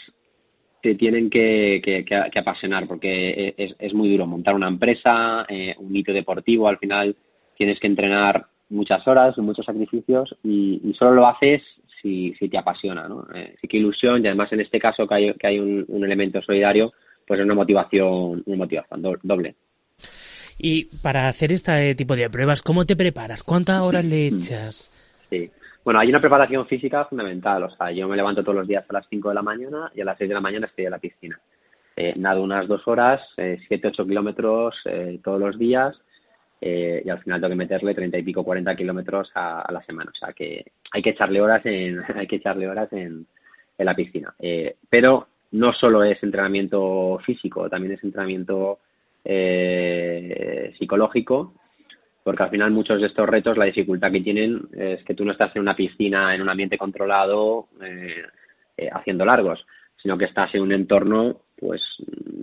[0.82, 5.44] te tienen que, que, apasionar porque es, es, muy duro montar una empresa,
[5.78, 7.16] un hito deportivo, al final
[7.56, 11.62] tienes que entrenar muchas horas, muchos sacrificios y, solo lo haces
[12.00, 13.26] si, si te apasiona, ¿no?
[13.34, 16.42] Eh, sí que ilusión y además en este caso que hay, que hay un, elemento
[16.42, 16.92] solidario,
[17.26, 19.54] pues es una motivación, una motivación doble.
[20.58, 23.42] Y para hacer este tipo de pruebas, ¿cómo te preparas?
[23.42, 24.90] ¿Cuántas horas le echas?
[25.28, 25.50] Sí.
[25.84, 27.62] Bueno, hay una preparación física fundamental.
[27.64, 30.00] O sea, yo me levanto todos los días a las 5 de la mañana y
[30.00, 31.40] a las 6 de la mañana estoy en la piscina.
[31.94, 35.96] Eh, nado unas dos horas, eh, 7-8 kilómetros eh, todos los días
[36.60, 40.10] eh, y al final tengo que meterle treinta y pico, cuarenta kilómetros a, la semana.
[40.12, 43.26] O sea que hay que echarle horas en, hay que echarle horas en,
[43.78, 44.34] la piscina.
[44.38, 48.78] Eh, pero no solo es entrenamiento físico, también es entrenamiento
[49.22, 51.52] eh, psicológico,
[52.24, 55.32] porque al final muchos de estos retos, la dificultad que tienen es que tú no
[55.32, 57.68] estás en una piscina, en un ambiente controlado,
[58.92, 59.64] haciendo largos,
[59.96, 61.82] sino que estás en un entorno pues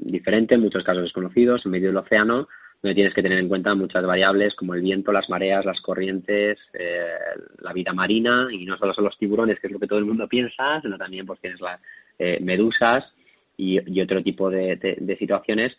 [0.01, 2.47] diferente, en muchos casos desconocidos, en medio del océano,
[2.83, 6.59] donde tienes que tener en cuenta muchas variables como el viento, las mareas, las corrientes,
[6.73, 7.15] eh,
[7.61, 10.05] la vida marina y no solo son los tiburones, que es lo que todo el
[10.05, 11.79] mundo piensa, sino también pues tienes las
[12.19, 13.09] eh, medusas
[13.55, 15.77] y, otro tipo de, situaciones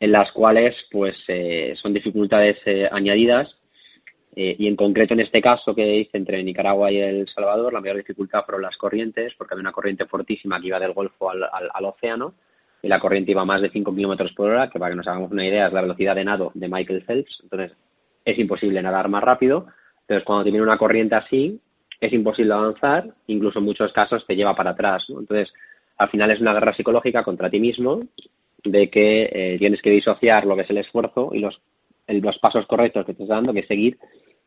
[0.00, 2.58] en las cuales pues eh, son dificultades
[2.90, 3.56] añadidas.
[4.38, 7.96] Y en concreto en este caso que hice entre Nicaragua y El Salvador la mayor
[7.96, 11.84] dificultad fueron las corrientes porque había una corriente fortísima que iba del Golfo al, al
[11.86, 12.34] océano
[12.82, 15.30] y la corriente iba más de 5 kilómetros por hora, que para que nos hagamos
[15.30, 17.40] una idea es la velocidad de nado de Michael Phelps.
[17.42, 17.76] Entonces,
[18.24, 19.66] es imposible nadar más rápido.
[20.02, 21.60] Entonces, cuando tiene una corriente así,
[22.00, 25.04] es imposible avanzar, incluso en muchos casos te lleva para atrás.
[25.08, 25.52] Entonces,
[25.96, 28.02] al final es una guerra psicológica contra ti mismo,
[28.62, 31.60] de que eh, tienes que disociar lo que es el esfuerzo y los,
[32.08, 33.98] los pasos correctos que estás dando, que seguir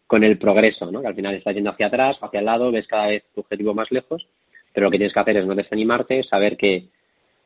[0.07, 1.01] con el progreso, ¿no?
[1.01, 3.73] que al final estás yendo hacia atrás, hacia el lado, ves cada vez tu objetivo
[3.73, 4.27] más lejos,
[4.73, 6.89] pero lo que tienes que hacer es no desanimarte, saber que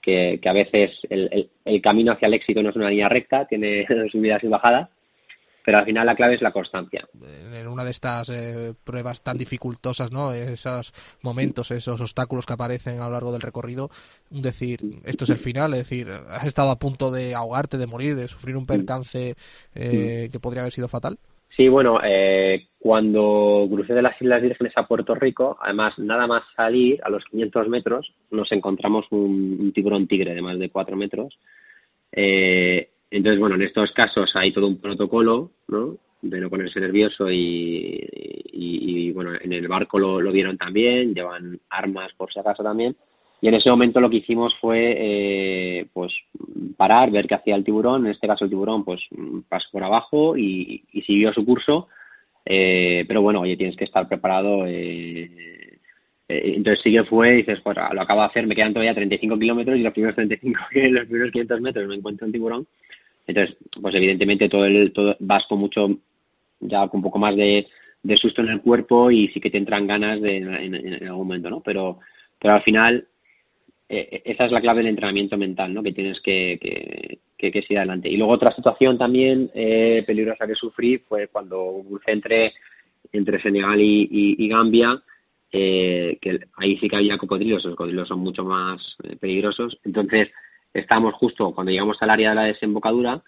[0.03, 3.87] que, a veces el, el, camino hacia el éxito no es una línea recta, tiene
[4.11, 4.89] subidas y bajadas,
[5.63, 7.07] pero al final la clave es la constancia.
[7.53, 10.33] En una de estas eh, pruebas tan dificultosas, ¿no?
[10.33, 13.89] Esos momentos, esos obstáculos que aparecen a lo largo del recorrido,
[14.29, 18.15] decir, esto es el final, es decir, has estado a punto de ahogarte, de morir,
[18.15, 19.35] de sufrir un percance
[19.73, 21.17] eh, que podría haber sido fatal.
[21.55, 26.43] Sí, bueno, eh, cuando crucé de las Islas Vírgenes a Puerto Rico, además, nada más
[26.55, 31.38] salir, a los 500 metros, nos encontramos un, tiburón tigre de más de 4 metros.
[32.11, 35.97] Eh, entonces, bueno, en estos casos hay todo un protocolo, ¿no?
[36.23, 42.34] De no ponerse nervioso y, bueno, en el barco lo, vieron también, llevan armas por
[42.34, 42.95] si acaso también.
[43.43, 46.13] Y en ese momento lo que hicimos fue, eh, pues,
[46.77, 48.05] parar, ver qué hacía el tiburón.
[48.05, 49.01] En este caso el tiburón, pues,
[49.49, 51.89] pasó por abajo y, siguió su curso.
[52.45, 54.63] Eh, pero bueno, oye, tienes que estar preparado.
[54.65, 55.77] Eh,
[56.29, 59.77] entonces sí que fue, dices, pues lo acabo de hacer, me quedan todavía 35 kilómetros
[59.77, 60.59] y los primeros 35,
[60.91, 62.67] los primeros 500 metros me encuentro un tiburón.
[63.27, 65.89] Entonces, pues evidentemente todo el, vas con mucho,
[66.61, 67.67] ya con un poco más de,
[68.15, 71.59] susto en el cuerpo y sí que te entran ganas de, en, algún momento, ¿no?
[71.59, 71.99] Pero,
[72.39, 73.05] pero al final
[73.95, 75.83] eh, esa es la clave del entrenamiento mental, ¿no?
[75.83, 78.09] Que tienes que, que, que, seguir adelante.
[78.09, 82.53] Y luego otra situación también eh, peligrosa que sufrí fue cuando crucé entre,
[83.11, 84.99] entre Senegal y, Gambia,
[85.51, 89.77] eh, que ahí sí que había cocodrilos, los cocodrilos son mucho más peligrosos.
[89.83, 90.31] Entonces,
[90.73, 93.21] estábamos justo cuando llegamos al área de la desembocadura,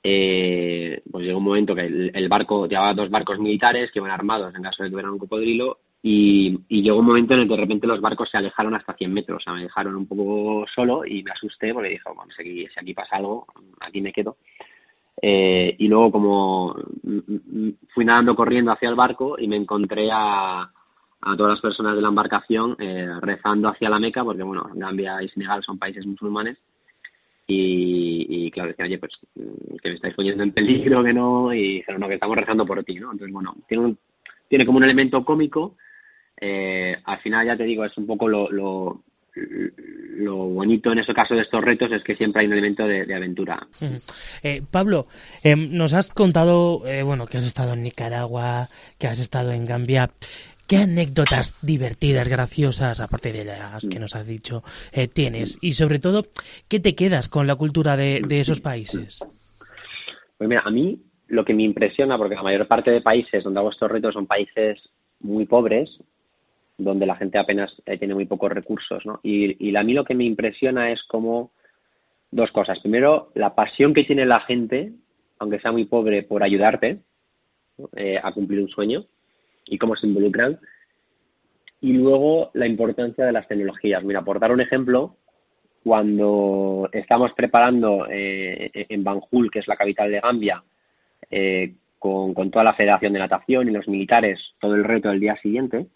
[0.00, 4.54] pues llegó un momento que el, el, barco llevaba dos barcos militares que iban armados
[4.54, 7.60] en caso de que hubiera un cocodrilo y, llegó un momento en el que de
[7.60, 11.04] repente los barcos se alejaron hasta 100 metros, o sea, me dejaron un poco solo
[11.04, 12.02] y me asusté porque dije,
[12.36, 13.46] si aquí, si aquí pasa algo,
[13.80, 14.36] aquí me quedo.
[15.20, 16.74] Eh, y luego como
[17.94, 22.02] fui nadando corriendo hacia el barco y me encontré a, a todas las personas de
[22.02, 26.58] la embarcación eh, rezando hacia la Meca, porque bueno, Gambia y Senegal son países musulmanes,
[27.46, 31.74] y, y claro, decían, oye, pues que me estáis poniendo en peligro, que no, y
[31.74, 33.12] dijeron, no, que estamos rezando por ti, ¿no?
[33.12, 33.96] Entonces, bueno, tiene,
[34.48, 35.76] tiene como un elemento cómico,
[36.44, 39.00] eh, al final ya te digo, es un poco lo, lo,
[40.26, 43.64] bonito en ese caso de estos retos es que siempre hay un elemento de, aventura.
[44.42, 45.06] Eh, Pablo,
[45.44, 48.68] em, nos has contado, eh, bueno, que has estado en Nicaragua,
[48.98, 50.10] que has estado en Gambia.
[50.66, 54.64] ¿Qué anécdotas divertidas, graciosas, aparte de las que nos has dicho,
[55.12, 55.58] tienes?
[55.60, 56.24] Y sobre todo,
[56.66, 59.24] ¿qué te quedas con la cultura de, de esos países?
[60.38, 63.60] Pues mira, a mí lo que me impresiona, porque la mayor parte de países donde
[63.60, 64.88] hago estos retos son países
[65.20, 66.00] muy pobres,
[66.82, 69.20] donde la gente apenas eh, tiene muy pocos recursos, ¿no?
[69.22, 71.52] Y, a mí lo que me impresiona es como
[72.30, 72.80] dos cosas.
[72.80, 74.92] Primero, la pasión que tiene la gente,
[75.38, 77.00] aunque sea muy pobre, por ayudarte
[77.96, 79.04] eh, a cumplir un sueño
[79.66, 80.58] y cómo se involucran.
[81.80, 84.04] Y luego, la importancia de las tecnologías.
[84.04, 85.16] Mira, por dar un ejemplo,
[85.82, 90.62] cuando estamos preparando eh, en Banjul, que es la capital de Gambia,
[91.98, 95.36] con, con toda la Federación de Natación y los militares, todo el reto del día
[95.36, 95.86] siguiente,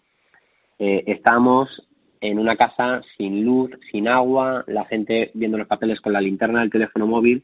[0.79, 1.87] eh, estamos
[2.21, 6.61] en una casa sin luz, sin agua, la gente viendo los papeles con la linterna
[6.61, 7.43] del teléfono móvil,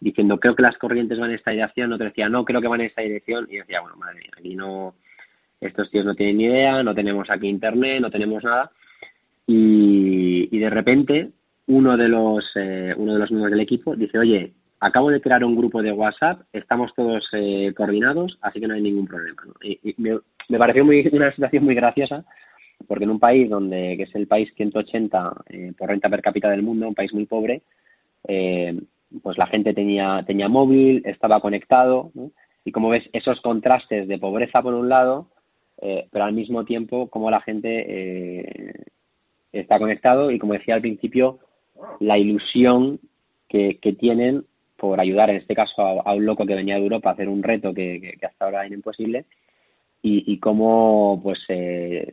[0.00, 2.80] diciendo creo que las corrientes van en esta dirección, otro decía no, creo que van
[2.80, 4.94] en esta dirección, y decía, bueno, madre mía, aquí no,
[5.60, 8.70] estos tíos no tienen ni idea, no tenemos aquí internet, no tenemos nada,
[9.46, 11.30] y, de repente
[11.66, 15.44] uno de los eh, uno de los miembros del equipo dice, oye, acabo de crear
[15.44, 19.42] un grupo de WhatsApp, estamos todos eh, coordinados, así que no hay ningún problema.
[19.62, 20.18] Y, me,
[20.48, 22.24] me, pareció muy, una situación muy graciosa
[22.86, 26.50] porque en un país donde, que es el país 180 eh, por renta per cápita
[26.50, 27.62] del mundo, un país muy pobre,
[28.26, 28.78] eh,
[29.22, 32.12] pues la gente tenía, tenía móvil, estaba conectado,
[32.64, 35.28] y como ves, esos contrastes de pobreza por un lado,
[35.80, 38.74] eh, pero al mismo tiempo como la gente
[39.52, 41.38] está conectado y como decía al principio,
[41.98, 43.00] la ilusión
[43.48, 44.44] que, que tienen
[44.80, 47.42] por ayudar en este caso a, un loco que venía de Europa a hacer un
[47.42, 49.26] reto que, que, hasta ahora era imposible
[50.02, 52.10] y, y cómo pues eh,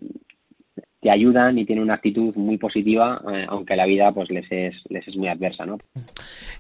[1.02, 4.76] te ayudan y tienen una actitud muy positiva, eh, aunque la vida pues les es,
[4.90, 5.78] les es muy adversa, ¿no?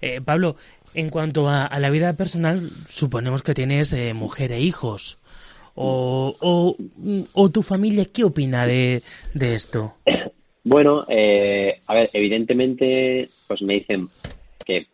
[0.01, 0.55] Eh, Pablo,
[0.93, 5.19] en cuanto a, la vida personal, suponemos que tienes eh, mujer e hijos.
[5.79, 6.35] O,
[7.33, 9.95] o, tu familia qué opina de, de esto?
[10.63, 14.09] Bueno, a ver, evidentemente, pues me dicen
[14.65, 14.87] que,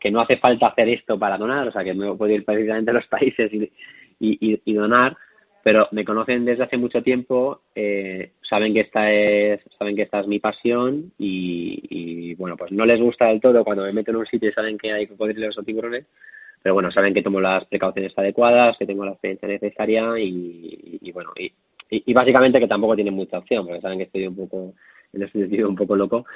[0.00, 2.90] que no hace falta hacer esto para donar, o sea, que me puedo ir precisamente
[2.90, 3.70] a los países y,
[4.18, 5.16] y, y donar,
[5.62, 10.20] pero me conocen desde hace mucho tiempo, eh, saben que esta es, saben que esta
[10.20, 14.18] es mi pasión y, bueno, pues no les gusta del todo cuando me meto en
[14.18, 16.06] un sitio y saben que hay cocodrilos o tiburones,
[16.62, 21.32] pero bueno, saben que tomo las precauciones adecuadas, que tengo la experiencia necesaria y, bueno,
[21.36, 24.74] y, básicamente que tampoco tienen mucha opción, porque saben que estoy un poco,
[25.12, 26.26] en este sentido, un poco loco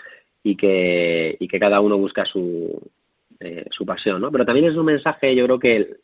[0.43, 2.91] y que, y que cada uno busca su,
[3.39, 4.33] eh, su pasión, ¿no?
[4.33, 5.97] Pero también es un mensaje, yo creo que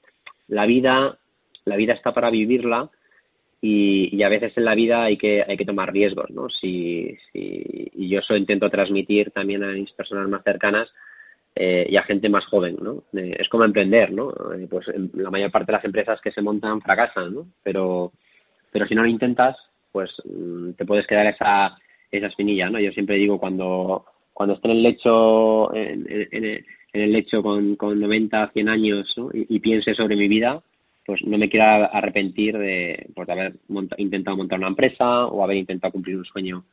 [0.49, 1.19] la vida,
[1.64, 2.91] la vida está para vivirla
[3.61, 6.49] y, a veces en la vida hay que, hay que tomar riesgos, ¿no?
[6.49, 10.89] Si, si, y yo eso intento transmitir también a mis personas más cercanas,
[11.61, 13.03] eh, y a gente más joven, ¿no?
[13.19, 14.31] Eh, es como emprender, ¿no?
[14.55, 17.49] Eh, pues la mayor parte de las empresas que se montan fracasan, ¿no?
[17.65, 18.13] Pero,
[18.71, 19.57] pero si no lo intentas,
[19.91, 21.77] pues mm, te puedes quedar esa,
[22.13, 22.79] esa espinilla, ¿no?
[22.79, 27.99] Yo siempre digo cuando, cuando esté en el lecho, en, en, el lecho con, con
[27.99, 29.31] 90, 100 años, ¿no?
[29.35, 30.63] y, y piense sobre mi vida,
[31.09, 33.55] pues no me quiero arrepentir de, pues, haber
[33.97, 36.67] intentado montar una empresa o haber intentado cumplir un sueño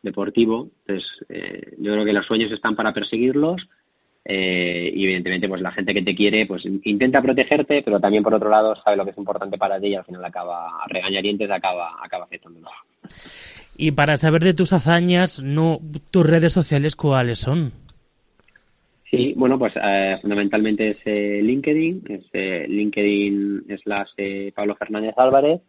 [0.00, 0.70] deportivo.
[0.86, 3.68] Entonces, eh, yo creo que los sueños están para perseguirlos
[4.24, 8.32] eh, y evidentemente pues la gente que te quiere pues intenta protegerte, pero también por
[8.32, 11.96] otro lado sabe lo que es importante para ti y al final acaba regañadientes acaba
[12.02, 12.70] acaba aceptándolo.
[13.76, 15.76] Y para saber de tus hazañas, no
[16.10, 17.72] tus redes sociales cuáles son?
[19.12, 25.12] Sí, bueno, pues eh, fundamentalmente es eh, LinkedIn, es eh, LinkedIn slash eh, Pablo Fernández
[25.18, 25.60] Álvarez,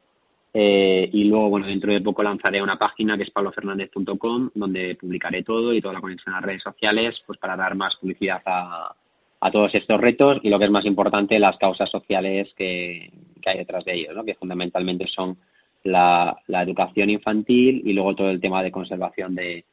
[0.54, 5.44] eh, y luego, bueno, dentro de poco lanzaré una página que es pablofernandez.com, donde publicaré
[5.44, 8.96] todo y toda la conexión a redes sociales, pues para dar más publicidad a,
[9.42, 13.50] a todos estos retos y lo que es más importante, las causas sociales que, que
[13.50, 14.24] hay detrás de ellos, ¿no?
[14.24, 15.38] que fundamentalmente son
[15.84, 19.66] la, la educación infantil y luego todo el tema de conservación de,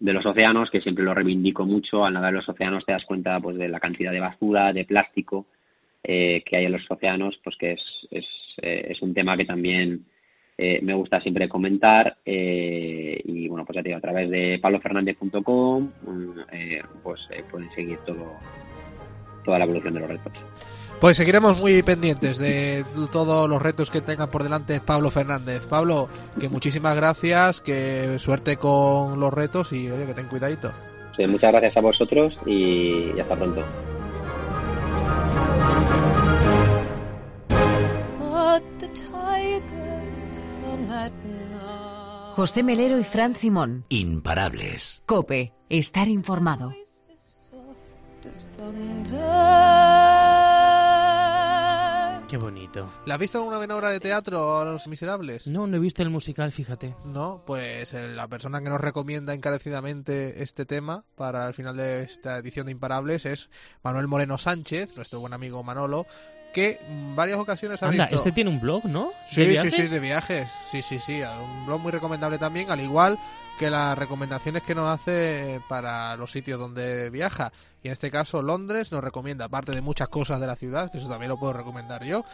[0.00, 2.04] de los océanos, que siempre lo reivindico mucho.
[2.04, 4.84] Al nadar en los océanos te das cuenta pues de la cantidad de basura, de
[4.84, 5.46] plástico
[6.02, 8.26] eh, que hay en los océanos, pues que es, es,
[8.62, 10.04] eh, es un tema que también
[10.60, 12.18] eh, me gusta siempre comentar.
[12.26, 15.92] Eh, y bueno, pues ya te digo, a través de pablofernandez.com
[16.52, 18.34] eh, pues pueden seguir todo
[19.44, 20.32] toda la evolución de los retos.
[21.00, 25.66] Pues seguiremos muy pendientes de todos los retos que tenga por delante Pablo Fernández.
[25.66, 26.08] Pablo,
[26.40, 30.72] que muchísimas gracias, que suerte con los retos y oye, que ten cuidadito.
[31.16, 33.64] Sí, muchas gracias a vosotros y, y hasta pronto.
[42.34, 43.84] José Melero y Fran Simón.
[43.88, 45.02] Imparables.
[45.06, 46.72] Cope, estar informado.
[52.28, 52.92] Qué bonito.
[53.06, 55.46] ¿La has visto en una obra de teatro Los Miserables?
[55.46, 56.94] No, no he visto el musical, fíjate.
[57.06, 62.02] No, pues eh, la persona que nos recomienda encarecidamente este tema para el final de
[62.02, 63.48] esta edición de Imparables es
[63.82, 66.04] Manuel Moreno Sánchez, nuestro buen amigo Manolo,
[66.52, 68.16] que en varias ocasiones ha Anda, visto...
[68.16, 69.10] este tiene un blog, ¿no?
[69.28, 69.74] Sí, ¿De sí, viajes?
[69.74, 70.48] sí, de viajes.
[70.70, 71.20] Sí, sí, sí.
[71.22, 73.18] Un blog muy recomendable también, al igual
[73.58, 77.52] que las recomendaciones que nos hace para los sitios donde viaja.
[77.82, 80.98] Y en este caso, Londres nos recomienda, aparte de muchas cosas de la ciudad, que
[80.98, 82.24] eso también lo puedo recomendar yo,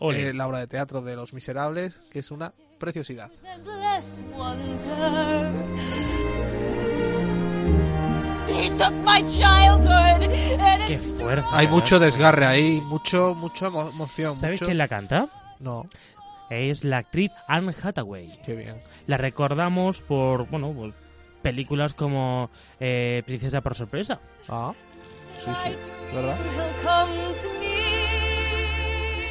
[0.00, 3.30] eh, la obra de teatro de Los Miserables, que es una preciosidad.
[10.86, 11.48] Qué fuerza.
[11.52, 11.70] Hay ¿verdad?
[11.70, 14.36] mucho desgarre ahí, mucho, mucho emo- emoción.
[14.36, 14.66] ¿Sabes mucho...
[14.66, 15.28] quién la canta?
[15.58, 15.86] No,
[16.50, 18.40] Es la actriz Anne Hathaway.
[18.44, 18.82] qué bien.
[19.06, 20.94] La recordamos por, bueno, pues,
[21.40, 22.50] películas como
[22.80, 24.20] eh, Princesa por sorpresa.
[24.48, 24.72] Ah,
[25.38, 25.72] sí, sí,
[26.14, 26.36] ¿verdad?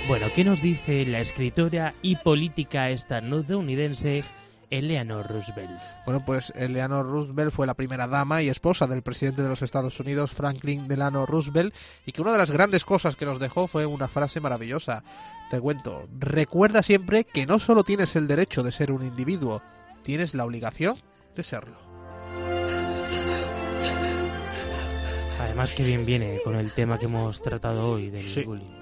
[0.08, 4.24] Bueno, ¿qué nos dice la escritora y política estadounidense
[4.72, 5.80] Eleanor Roosevelt?
[6.06, 10.00] Bueno, pues Eleanor Roosevelt fue la primera dama y esposa del presidente de los Estados
[10.00, 13.86] Unidos, Franklin Delano Roosevelt, y que una de las grandes cosas que nos dejó fue
[13.86, 15.04] una frase maravillosa.
[15.52, 19.62] Te cuento, recuerda siempre que no solo tienes el derecho de ser un individuo,
[20.02, 20.96] tienes la obligación
[21.36, 21.78] de serlo.
[25.42, 28.44] Además, que bien viene con el tema que hemos tratado hoy del Sí.
[28.46, 28.81] bullying.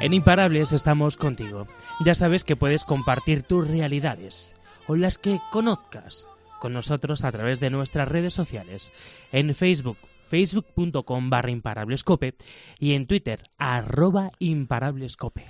[0.00, 1.66] En Imparables estamos contigo.
[2.02, 4.54] Ya sabes que puedes compartir tus realidades
[4.86, 6.26] o las que conozcas
[6.58, 8.94] con nosotros a través de nuestras redes sociales.
[9.30, 9.98] En Facebook,
[10.28, 12.34] facebook.com barra imparablescope
[12.78, 15.44] y en Twitter, arroba imparablescope.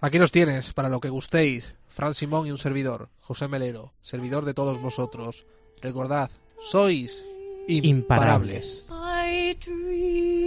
[0.00, 1.76] Aquí los tienes, para lo que gustéis.
[1.88, 5.46] Fran Simón y un servidor, José Melero, servidor de todos vosotros.
[5.80, 6.30] Recordad,
[6.60, 7.24] sois
[7.68, 8.88] imparables.
[8.88, 10.45] Imparables.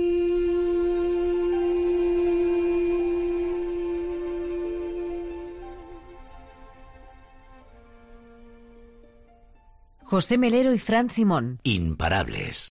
[10.09, 11.59] José Melero y Fran Simón.
[11.61, 12.67] Imparables.